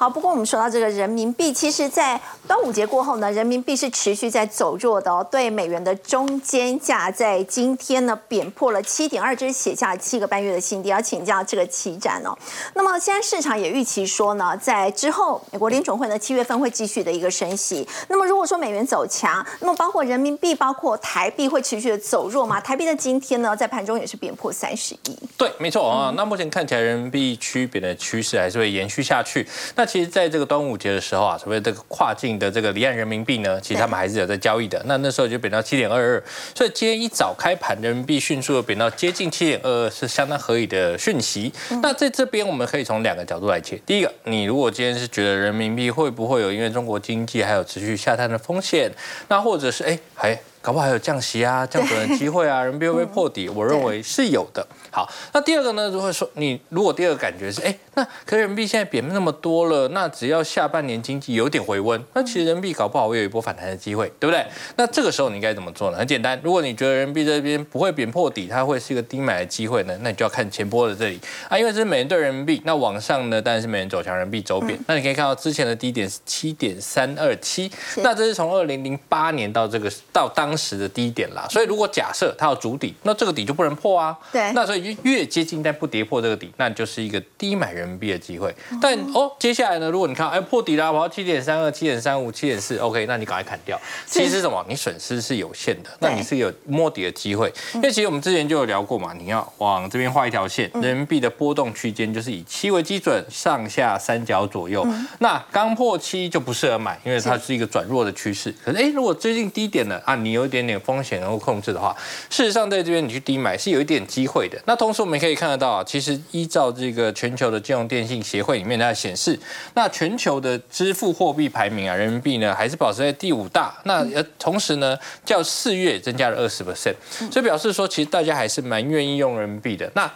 [0.00, 5.22] 好，不过我们说到这个人民币，其实，在端午节过后呢，人民币是持续在走弱的哦。
[5.30, 10.88] 对美元的中间价在今天呢贬破了七点二，这是写下了七个半月的新低。
[10.88, 12.34] 要请教这个期展哦。
[12.72, 17.86] 那么现在市场也预期说呢，在之后美国联总会呢七月份会继续的一个升息。
[18.08, 22.58] 那么如果说美元走强，那么包括人民币、包括台币会持续的走弱吗？
[22.58, 25.18] 台币的今天呢，在盘中也是贬破三十一。
[25.36, 26.10] 对，没错啊。
[26.16, 29.46] 那目前看起来人民币区别的趋势还是会延续下去。
[29.76, 34.80] 那其实，在这个端午节的时候啊，所谓这个跨境的这个离岸人民币呢，其实他们还是有在交易的。
[34.86, 36.22] 那那时候就贬到七点二二，
[36.54, 41.52] 所以今天一早开盘，人民币迅速的贬到接近七点二二，是相当合理的讯息。
[41.82, 43.76] 那在这边我们可以从两个角度来切。
[43.84, 48.88] 第一个，你如果今天是觉得人民币会不会有因为中国经济还有持续下探的风险，
[49.26, 54.66] 那或者是哎还搞不好还有降息啊、降准的机会啊，人民币会破底，我认为是有的。
[54.90, 55.88] 好，那第二个呢？
[55.88, 64.44] 如果说你如果第二个感觉是，哎，那可人民币现在贬那么多了，那只要下半年经济有点回温，那其实人民币搞不好会有一波反弹的机会，对不对？
[64.76, 65.98] 那这个时候你应该怎么做呢？
[65.98, 71.18] 很简单，如果你觉得人民币这边不会贬破底，它会是一个低买的机会呢，那你就要看前波的这里
[71.48, 74.78] 啊，因为这是美元兑人民币，那往上呢当然是美元走强，人民币走贬。
[74.86, 81.46] 那你可以看到之前的低点是七点三二七，那这是从二零零八年到这个到当时的低点啦。
[81.50, 84.16] 所以如果假设它有主底，那这个底就不能破啊。
[84.32, 85.60] 对，那所以就越接近。
[85.62, 88.54] 但不跌破这个底，那就是一个低买人民币的机会。
[88.80, 89.90] 但哦，接下来呢？
[89.90, 93.78] 如果你看，哎，破底了，跑到七点三二、七点三五、七点四，OK，那你赶快砍掉。
[94.06, 94.64] 其实什么？
[94.66, 97.52] 你损失是有限的，那你是有摸底的机会。
[97.74, 104.86] 因为其实我们之前就有聊过嘛，你要往这边画一条线，人民币的波动区间就是以七为基准，上下三角左右。
[105.18, 108.54] 那刚破七就不适合买，因为它是一个转弱的趋势。
[108.64, 111.96] 可是哎，如果最近低点了啊，你有一点点风险能够控制的话，
[112.28, 114.58] 事实上在这边你去低买是有一点机会的。
[114.66, 119.38] 那同时我们可以看得到啊，其实依照这个全球的金融电信协会里面它显示，
[119.74, 123.74] 那全球的支付货币排名啊，人民币呢还是保持在第五大。
[123.84, 124.04] 那
[124.38, 126.94] 同时呢，较四月增加了二十 percent，
[127.30, 129.90] 所以表示说其实大家还是蛮愿意用人民币的。
[129.94, 130.10] 那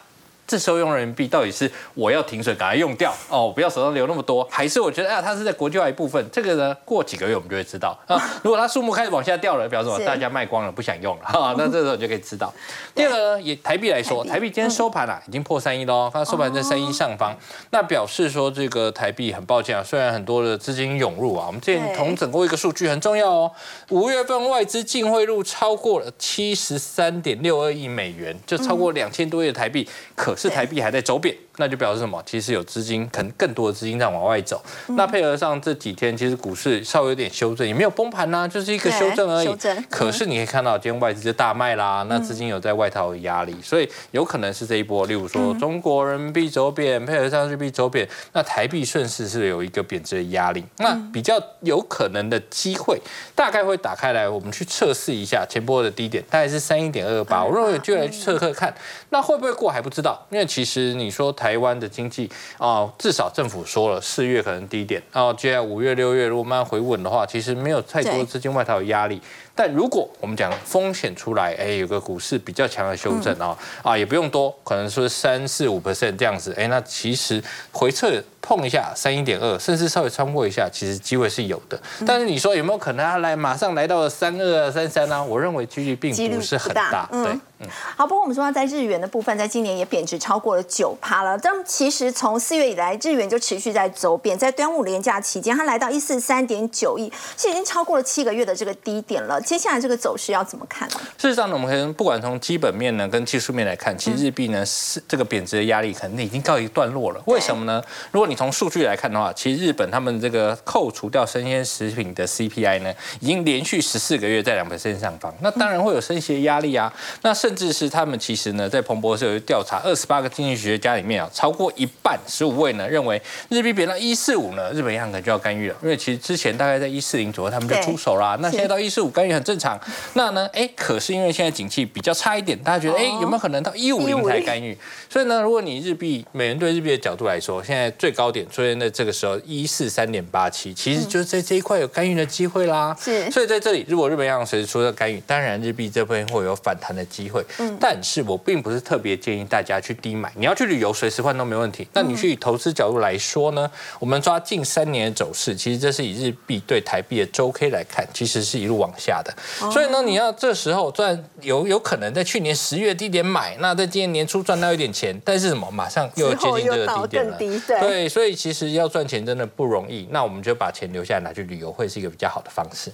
[0.46, 6.24] 这时候用人民币到底是我要停损赶快用掉哦，不要手上留那么多，还是我觉得啊它是在国际化一部分？
[6.30, 8.20] 这个呢过几个月我们就会知道啊。
[8.42, 10.04] 如果它数目开始往下掉了，表示什么？
[10.04, 12.52] 大家卖光了不想用了哈，那这时候就可以知道。
[12.94, 17.34] 第二个呢，以台币来说，台币今天收盘了已经破三亿喽，它收盘在三亿上方，
[17.70, 23.52] 那表示说这个台币很抱歉啊，虽然很多的资金涌入啊，我们之前同整过一个数据很重要哦，
[23.90, 31.36] 五月份外资净汇入超过了七十三点六二亿美元，就超过两千多亿的台币，可是台币还在走贬。
[31.56, 32.20] 那就表示什么？
[32.26, 34.60] 其实有资金，可能更多的资金在往外走。
[34.88, 39.56] 那配合上这几天，其实股市稍微有点修正，也没有崩盘呐，就是一个修正而已。
[39.88, 45.06] 可是你可以看到，今天外资就大卖啦，那资金有在外逃的压力，所以有可能是这一波。
[45.06, 50.64] 例如说，中国人民币走贬，配合上人民币走贬，那台币顺势是有一个贬值的压力。
[50.78, 53.00] 那比较有可能的机会，
[53.34, 57.44] 大概会打开来，我们去测试一下前波的低点，大概是三一点二八。
[57.44, 58.74] 我认为就来测测看，
[59.10, 61.32] 那会不会过还不知道，因为其实你说。
[61.43, 69.20] 台湾的经济啊，至少政府说了，四月可能低点，然后接下来五月、六月如果慢慢回稳的话，其实没有太多资金外逃的压力。
[69.54, 78.10] 但如果我们讲风险出来，哎，有个股市比较强的修正啊，啊，也不用多，可能说三四五 percent 这样子，哎，那其实回撤
[78.42, 81.80] 碰一下三一点二，甚至稍微穿过一下，其实机会是有的。
[82.06, 85.24] 但是你说有没有可能它来马上来到了三二三三呢？
[85.24, 87.08] 我认为几率并不是很大。
[87.10, 87.68] 对，嗯。
[87.96, 91.38] 好，不过我们说在日元的部分，在今年也贬值超过了九趴了。
[91.38, 99.40] 但其实从四月以来，日元就持续在走贬，在端午连假期间，它来到一四三点九亿，是已经超过了七个月的这个低点了。
[99.44, 100.96] 接下来这个走势要怎么看呢？
[101.18, 107.22] 事实上呢，我们可能不管从基本面呢跟技术面来看，其实日币呢是这个贬值的压力可能已经告一段落了。
[107.26, 107.82] 为什么呢？
[108.10, 116.92] 如果你从数据来看的话，其实日本他们这个扣除掉生鲜食品的 CPI 呢，已经连续十四个月在两 percent 上方，那当然会有升息的压力啊。
[117.22, 129.78] 那甚至是他们其实呢，在彭博社有调查，二十八个经济学家里面啊，超过一半十五位呢认为日币贬到一四五呢，日本央行可能就要干预了，因为其实之前大概在一四零左右他们就出手啦，那现在到一四五干预很正常。
[130.14, 130.48] 那呢？
[130.52, 134.76] 哎，可是因为现在景气比较差一点，大家觉得哎，有没有可能到一五零才干预？
[135.08, 142.96] 所以呢，如果你日币美元对日币的角度来说，现在最高点出现在这个时候一四三点八七，其实就是在这一块有干预的机会啦。
[143.00, 147.44] 是，所以在这里，如果日本央行随时出了干预，当然日币这边会有反弹的机会。
[147.58, 150.32] 嗯，但是我并不是特别建议大家去低买。
[150.36, 151.86] 你要去旅游，随时换都没问题。
[151.92, 153.70] 那你去以投资角度来说呢？
[153.98, 159.34] 我们抓近三年的走势，其实这是以日币对台币的周 K 来看，其实是一路往下的。
[159.72, 160.32] 所以呢，你要。
[160.36, 167.38] 这时候赚有有可能在去年十月低点买，那在今年年初赚到一点钱，但是什么马上又接近这个低点了，
[167.80, 170.06] 对，所以其实要赚钱真的不容易。
[170.10, 172.90] 那我们就把钱留下来拿去旅游，会是一个比较好的方式。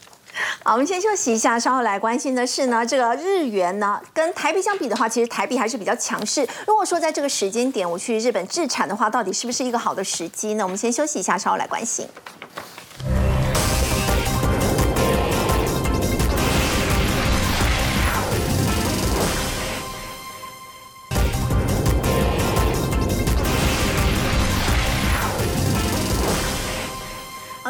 [0.62, 6.46] 好，我们先休息一下，稍后来关心的是呢，这个日元呢跟台币相比的话，其实台币还是比较强势。
[6.66, 10.62] 如果说在这个时间点我去日本置产的话，到底是不是一个好的时机呢？
[10.62, 12.06] 我们先休息一下，稍后来关心。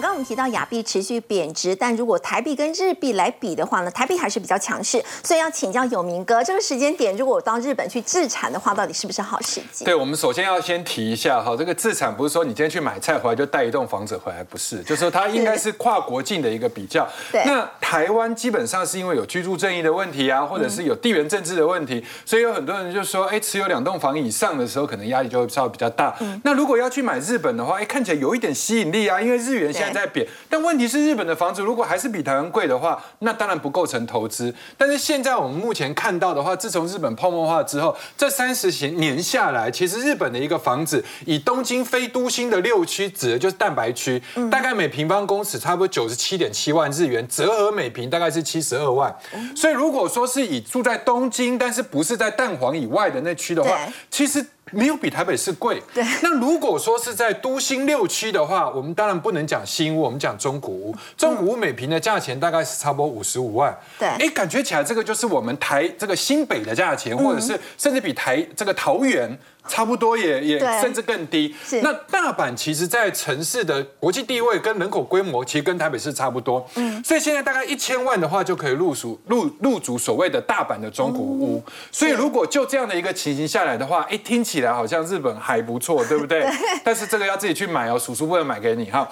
[0.00, 5.02] 刚刚我们提到亚币持续贬值，但如果台币跟日币来比的话呢，台币还是比较强势。
[5.24, 9.84] 所以要请教有明哥，这个时间点如果我到日本去自产的话，到底是不是好时机？
[9.84, 17.08] 对，我们首先要先提一下哈，这个自产不是说你今天去买菜回来就带一栋房子回来，不是，就是说它应该是跨国境的一个比较。
[17.32, 17.42] 对。
[17.46, 26.14] 那台湾基本上是因为有居住正义的问题啊，或者是有地缘政治的问题，所以有很多人就说，哎，持有两栋房以上的时候，可能压力就会稍微比较大。
[26.20, 26.38] 嗯。
[26.44, 34.54] 那如果要去买日本的话，哎，看起来有一点吸引力啊，因为日元现在在贬，但问题是，日本的房子如果还是比台湾贵的话，那当然不构成投资。
[34.76, 49.14] 但是现在我们目前看到的话，自从日本泡沫化之后，这三十年下来，其实日本的一个房子，以东京非都心的六区，指的就是蛋白区，大概每平方公尺差不多九十七点七万日元，折合每平大概是七十二万。
[49.56, 53.78] 所以如果说是以住在东京，但是不是在蛋黄以外的那区的话，
[54.10, 54.44] 其实。
[54.70, 55.82] 没有比台北市贵。
[55.94, 56.04] 对。
[56.22, 60.94] 那如果说是在都心六区的话，我们当然不能讲新屋，我们讲中古屋。
[61.16, 63.76] 中古屋每平的价钱大概是差不多五十五万。
[63.98, 64.08] 对。
[64.08, 71.54] 哎，感觉起来这个就是我们台这个新北的价钱，或者是甚至比台这个桃园差不多也也甚至更低。
[71.82, 76.66] 那大阪其实在城市的国际地位跟人口规模，其实跟台北市差不多。
[76.76, 81.62] 嗯，所以现在大概一千万的话，就可以入属入入主所谓的大阪的中古屋。
[81.92, 86.46] 所以如果就这样的一个情形下来的话，哎，听起来好像日本还不错，对不对？
[86.84, 89.08] 但是这个要自己去买哦，叔叔不能买给你哈。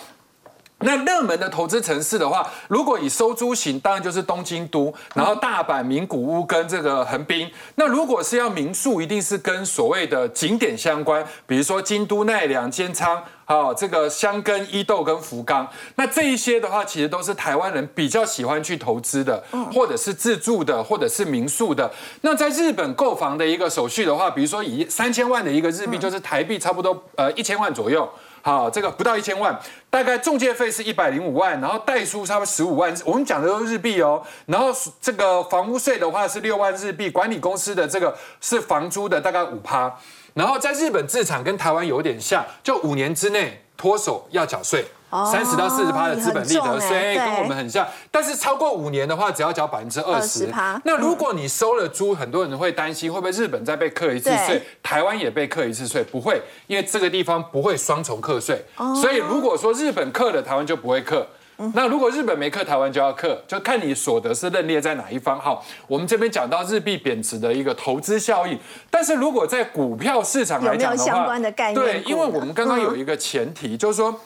[0.81, 7.51] 那热门的投资城市的话，如果以收租型，当然就是东京都，然后大阪、名古屋跟这个横滨。
[7.75, 15.69] 那如果是要民宿，一定是跟所谓的景点相关，比如说京都、奈良、尖仓，好、这个香根、伊豆跟福冈。
[15.97, 19.43] 那这一些的话，其实都是台湾人比较喜欢去投资的，
[19.75, 21.91] 或者是自住的，或者是民宿的。
[22.21, 28.09] 那在日本购房的一个手续的话，比如说以三千万的一个日币，就是台币差不多呃一千万左右。
[28.43, 29.59] 好，这个不到一千万，
[29.91, 34.23] 大概中介费是一百零五万，然后代书差不多十五万，我们讲的都是日币哦。
[34.47, 34.69] 然后
[35.01, 39.95] 这个房屋税的话是六万日币，管理公司的这个是房租的大概五趴。
[40.35, 44.85] 然后在日本自产跟台湾有点像，就五年之内脱手要缴税。
[45.33, 50.47] 三十到四十趴的资本利得税，跟我们很像，但是超过五年的话，只要缴百分之二十。
[50.85, 56.05] 那如果你收了租，很多人会担心会不会日本再被课一次对税，台湾也被课一次税？
[56.05, 58.63] 不会，因为这个地方不会双重课税。
[58.77, 61.27] 哦所以如果说日本课了，台湾就不会课。
[61.59, 65.39] 嗯那如果日本没课，台湾就要课，就看你所得是认列在哪一方。
[65.39, 68.57] 好，我们这边讲到日币贬值的一个投资效益，
[68.91, 74.19] 但是如果在股票市场来讲的话，有没有相关的概念对，因为我们刚刚嗯有一个前提，就是说。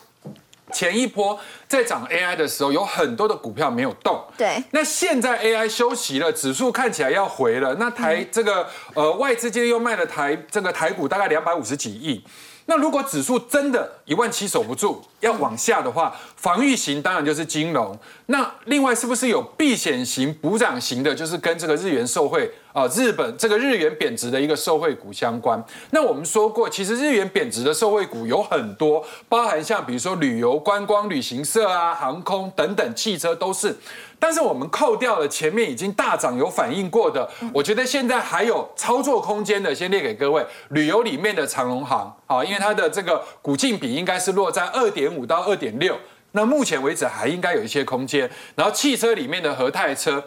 [0.73, 4.19] 前一波在涨 AI 的时候，有很多的股票没有动。
[4.39, 7.75] 对那现在 AI 休息了，指数看起来要回了。
[7.75, 12.25] 那台这个呃外资今天又卖了台这个台股大概两百五十几亿。
[12.67, 17.97] 那如果指数真的一万七守不住，要往下的话，防御型当然就是金融。
[18.27, 25.63] 那另外是不是有避险型、补涨型的，就是跟这个日元受惠啊、日本这个日元贬值的一个受惠股相关？
[25.91, 33.77] 那我们说过，其实日元贬值的受惠股有很多，包含像比如说旅游、观光、旅行社啊、航空等等，汽车都是。
[34.23, 40.47] 但是我们扣掉了前面已经大涨有反应过的，我觉得现在还有操作空间的，先列给各位。
[40.69, 45.99] 旅游里面的长隆行啊，因为它的这个股净比应该是落在二点五到二点六，
[46.31, 48.31] 那目前为止还应该有一些空间。
[48.55, 50.23] 然后汽车里面的和泰车。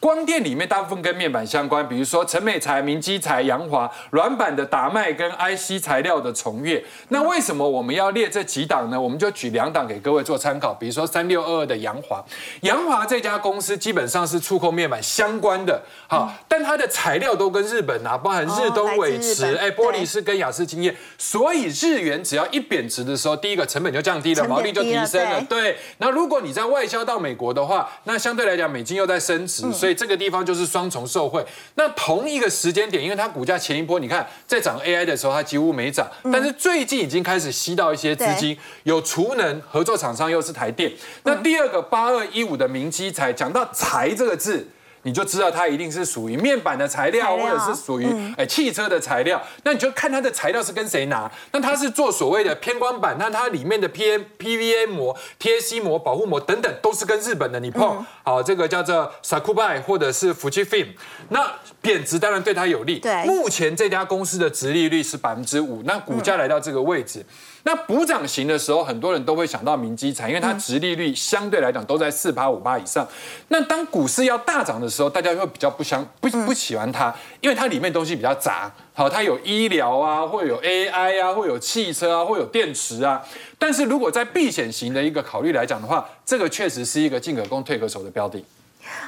[0.00, 6.82] 光电里面大部分跟面板相关，比如说陈美材、明基材、扬华；软板的达麦跟 IC 材料的重越。
[7.08, 8.98] 那为什么我们要列这几档呢？
[8.98, 12.24] 我们就举两档给各位做参考，比如说三六二二的扬华，
[12.62, 25.76] 扬华这家公司基本上是触控面板相关的，好，但它的材料都跟日本啊，包含日东伟驰，哦来自日本哎，玻璃是跟雅士经验，所以日元只要一贬值的时候，第一个成本就降低了，毛利就提升了，对对。
[25.98, 31.44] 那如果你在外销到美国的话，那相对来讲美金又在升值，所以这个地方就是双重受惠。
[31.74, 40.92] 那同一个时间点，因为它股价前一波你看在涨 AI 的时候，它几乎没涨，但是最近已经开始吸到一些资金，有储能合作厂商又是台电。
[41.24, 44.66] 那第二个八二一五的明基材，讲到材这个字。
[45.02, 49.40] 你就知道它一定是属于面板的材料，或者是属于哎汽车的材料。
[49.64, 51.30] 那你就看它的材料是跟谁拿。
[51.52, 58.04] 那它是做所谓的偏光板，那它里面的 P M P V A 膜、T A C 膜、保护膜等等，都是跟日本的你碰。
[58.22, 60.88] 好，这个叫做 Sakubai 或者是 Fujifilm。
[61.30, 61.50] 那
[61.80, 62.98] 贬值当然对它有利。
[62.98, 67.24] 对目前这家公司的殖利率是百分之五，那股价来到这个位置。
[67.62, 73.06] 那补涨型的时候，很多人都会想到明基产，因为它殖利率相对来讲都在四趴五趴以上。
[73.48, 78.72] 那当股市要大涨的时候，大家会比较不相不不喜欢它，因为它里面东西比较杂。
[78.94, 83.22] 好，它有医疗啊，会有 AI 啊，会有汽车啊，会有电池啊。
[83.58, 88.42] 但是如果在避险型的一个考虑来讲的话，这个确实是一个进可攻退可守的标的。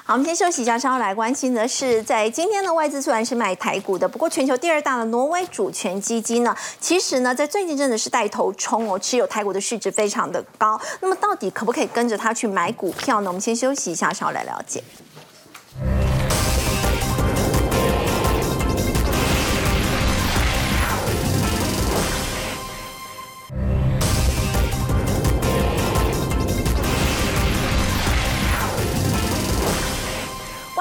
[0.05, 10.81] 好，我们先休息一下，稍后来关心的是，在今天的外资虽然是买台股的，不过全球第二大的挪威主权基金呢，其实呢在最近真的是带头冲哦，持有台股的市值非常的高。
[11.01, 13.31] 那么到底可不可以跟着他去买股票呢？
[13.31, 14.83] 我们先休息一下，稍后来了解。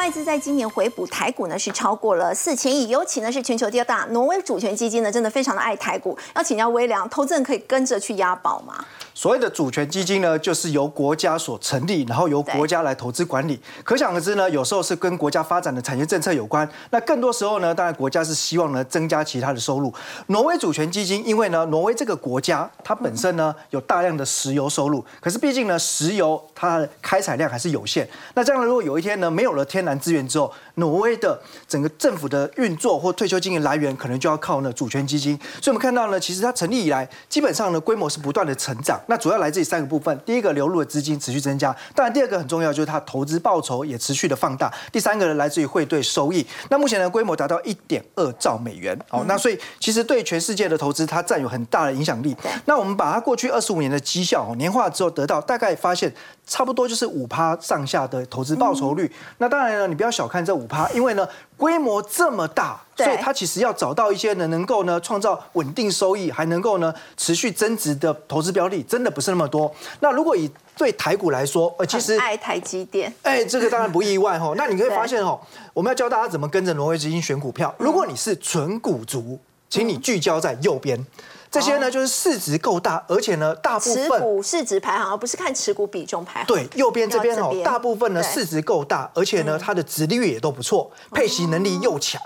[0.02, 6.18] 外资在今年回补台股呢是超过了四千亿，尤其呢是全球第二大挪威主权基金呢，真的非常的爱台股。
[6.34, 8.84] 要请教微良，投资人可以跟着去押宝吗？
[9.22, 13.62] 所谓的主权基金呢，就是由国家所成立，然后由国家来投资管理。
[13.84, 16.68] 可想而知呢，有时候是跟国家发展的产业政策有关。
[16.90, 19.94] 那更多时候呢，当然国家是希望呢增加其他的收入。
[20.30, 28.10] 挪威主权基金，因为呢，挪威这个国家它本身呢有大量的石油收入，可是毕竟呢，石油它的开采量还是有限。
[28.34, 35.38] 那这样如果有一天呢，没有了天然资源之后，挪威的整个政府的运作或退休金的来源，可能就要靠呢主权基金。
[35.62, 39.00] 所以我们看到呢，其实它成立以来，基本上呢规模是不断的成长。
[39.12, 46.48] 那主要来自于三个部分：第一个流入的资金持续增加；当然第二个很重要，就是它投资报酬也持续的放大；第三个呢来自于汇兑收益。
[46.70, 48.98] 那目前呢规模达到一点二兆美元。
[49.10, 52.34] 好，那所以其实对全世界的投资，它占有很大的影响力。
[52.64, 56.14] 那我们把它过去二十五年的绩效年化之后，得到大概发现
[56.48, 59.12] 差不多就是五趴上下的投资报酬率。
[59.40, 61.28] 那当然呢，你不要小看这五趴，因为呢
[61.62, 69.72] 规模这么大，所以它其实要找到一些呢能够呢创造稳定收益，还能够呢持续增值的投资标的，真的不是那么多。
[70.00, 74.54] 那如果以对台股来说，呃，其实爱台积电，哎，这个当然不意外哈。
[74.58, 75.40] 那你可以发现哦，
[75.72, 77.72] 我们要教大家怎么跟着挪威基金选股票。
[77.78, 79.38] 如果你是纯股族，
[79.70, 81.06] 请你聚焦在右边。
[81.52, 86.48] 这些呢，就是市值够大，而且呢，大部持分股市值排行，而不是看持股比重排行。
[86.48, 92.22] 对右边这边哦大部分呢市值够大，而且呢它的殖利率也都不错，配息能力又强。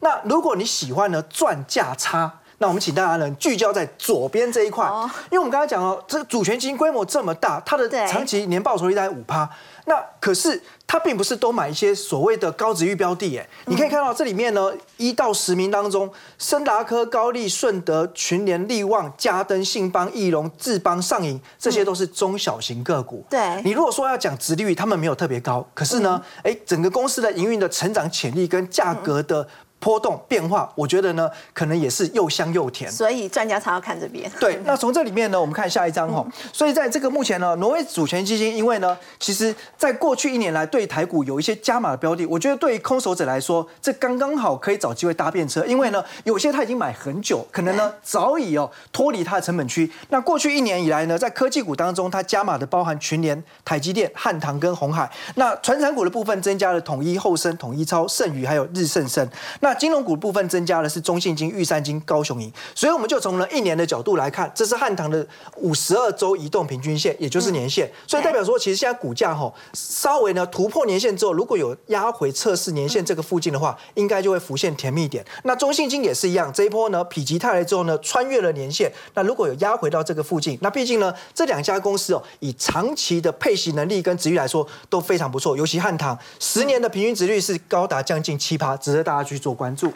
[0.00, 2.38] 那如果你喜欢呢赚价差。
[2.62, 9.48] 那我们请大家呢聚焦在左边这一块，哦因为我们刚才讲哦，这个主权基金规模这么大，它的对长期年报酬率大概五趴。
[9.86, 23.24] 那可是它并不是都买一些所谓的高值域标的，哎，你可以看到这里面呢，一到十名当中，森达科、高利、顺德、群联、利旺、嘉登、信邦、翼龙、智邦、上银，这些都是中小型个股。
[23.30, 23.60] 对。
[23.62, 26.52] 你如果说要讲值利率，他们没有特别高，可是呢，嗯。
[26.52, 29.46] 哎、整个公司的营运的成长潜力跟价格的
[29.80, 32.88] 波动变化，我觉得呢，可能也是又香又甜。
[32.90, 34.30] 所以专家才要看这边。
[34.38, 36.24] 对，那从这里面呢，我们看下一张哈。
[36.52, 49.90] 所以在这个目前呢，挪威主权基金，因为呢，其实在过去一年来对台股有一些加码的标的，我觉得对于空手者来说，这刚刚好可以找机会搭便车，因为呢，有些他已经买很久，可能呢早已哦脱离它的成本区。
[50.10, 55.10] 那过去一年以来呢，在科技股当中，它加码的包含群联、台积电、汉唐跟红海。
[55.36, 59.26] 那传产股的部分增加了统一、后生、统一超、盛宇还有日盛生。
[59.60, 62.52] 那金融股部分增加的是中信金、玉山金、高雄银。
[62.74, 67.90] 所以我们就从了一年的角度来看，这是汉唐的五十二周移动平均线，也就是年线。
[68.06, 75.24] 所以代表说，其实现在股价哈稍微呢突破年线之后，如果有压回测试年线这个附近的话，应该就会浮现甜蜜点。
[75.44, 78.92] 那中信金也是一样，这一波呢否极泰来之后呢，穿越了年线。
[79.14, 89.92] 那如果有压回到这个附近，那毕竟呢这两家公司哦，以长期的配息能力跟值率来说都非常不错，尤其汉唐十年的平均值率是高达将近七趴，值得大家去做关注。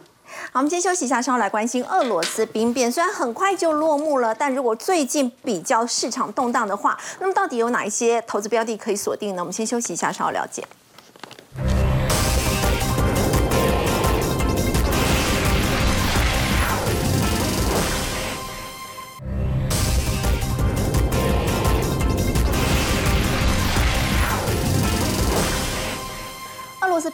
[0.53, 2.93] 好，我们先休息一下，稍后来关心俄罗斯兵变。
[2.93, 9.43] 虽然很快就落幕了，但如果最近比较市场动荡的话，那么到底有哪一些投资标的可以锁定呢？
[9.43, 10.63] 我们先休息一下，稍后了解。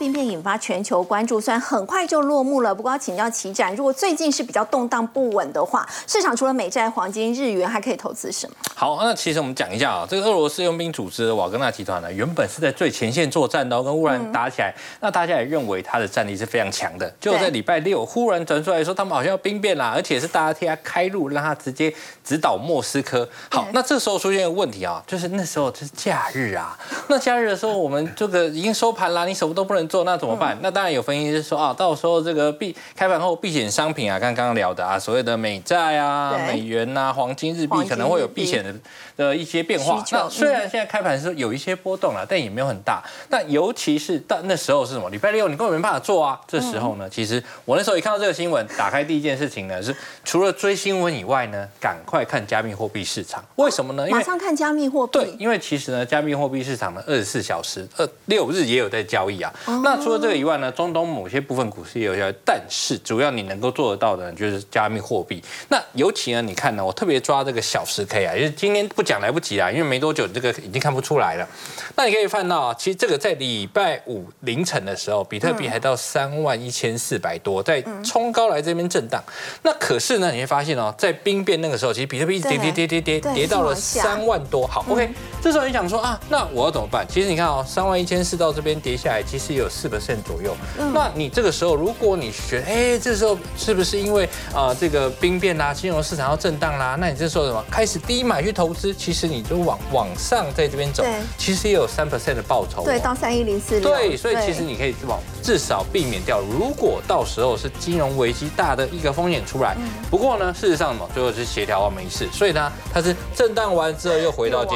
[0.01, 8.57] 兵变引发全球关注，虽然很快就落幕了，不过要请教齐展，如果最近是比较动荡不稳的话，市场除了美债、黄金、日元，还可以投资什么？
[8.75, 17.13] 好，那其实我们讲一下啊，这个俄罗斯佣兵组织的瓦格纳集团呢，原本是在最前线作战的哦，跟乌克兰打起来，那大家也认为他的战力是非常强的。
[17.21, 21.93] 就在礼拜六，忽然传出来说他们好像要兵变啦，而且是大家替他开路，让他直接
[22.25, 23.29] 直捣莫斯科。
[23.51, 26.75] 好，那这时候出现一个问题啊，就是那时候就是假日啊，
[27.09, 30.57] 那假日的时候我们这个已经收盘啦，你什么都不能做，那怎么办？
[30.63, 38.73] 那当然有分析是说啊，到时候这个避开盘后避险商品啊，刚刚聊的啊，所谓的美债啊、美元呐、黄金、日币可能会有避险的
[39.17, 43.03] 的一些变化那虽然现在开盘是有一些波动了，但也没有很大。
[43.29, 45.11] 那尤其是到那时候是什么？
[45.11, 46.41] 礼拜六你根本没办法做啊。
[46.47, 53.45] 这时候呢，其实我那时候一看到这个新闻，打开第一件事情呢是除了追新闻以外呢，赶快看加密货币市场。
[53.57, 54.07] 为什么呢？
[54.07, 59.53] 因为马上看加密货币对，因为其实呢，加密货币市场呢，二十四小时、二六日也有在交易啊。
[59.81, 65.43] 哦那除了这个以外呢，中东某些部分股市也有但是主要你能够做得到的呢，就是加密货币。
[65.69, 71.49] 那尤其呢，你看呢，我特别抓这个小时 K 啊，因为今天不讲来不及啊，因为没多久这个已经看不出来了。
[71.97, 79.23] 那你可以看到啊，其实这个在礼拜五凌晨的时候，比特币还到三万一千四百多，在冲高来这边震荡。
[79.63, 84.67] 那可是呢，你会发现哦，在兵变那个时候，其实比特币一直跌跌跌跌跌跌到了三万多。
[84.67, 85.09] 好，OK，
[85.43, 87.07] 这时候你想说啊，那我要怎么办？
[87.09, 90.55] 其实你看哦，三万一千四到这边跌下来，其实有四 percent 左右。
[90.93, 96.97] 那你这个时候，如果你觉得，哎，这时候是不是因为啊这个兵变啦，金融市场要震荡啦？
[96.99, 102.85] 那你这时候什么开始低买去投资，其实你就往往上在这边走对，其实也有三 percent 的报酬哦。
[102.85, 103.89] 对，到三一零四六。
[103.89, 109.77] 对，所以其实你可以往至少避免掉，如果到时候是金融危机大的一个风险出来。
[110.11, 114.69] 不过呢，事实上嘛，最后是协调完没事，所以呢，它是震荡完之后又回到阶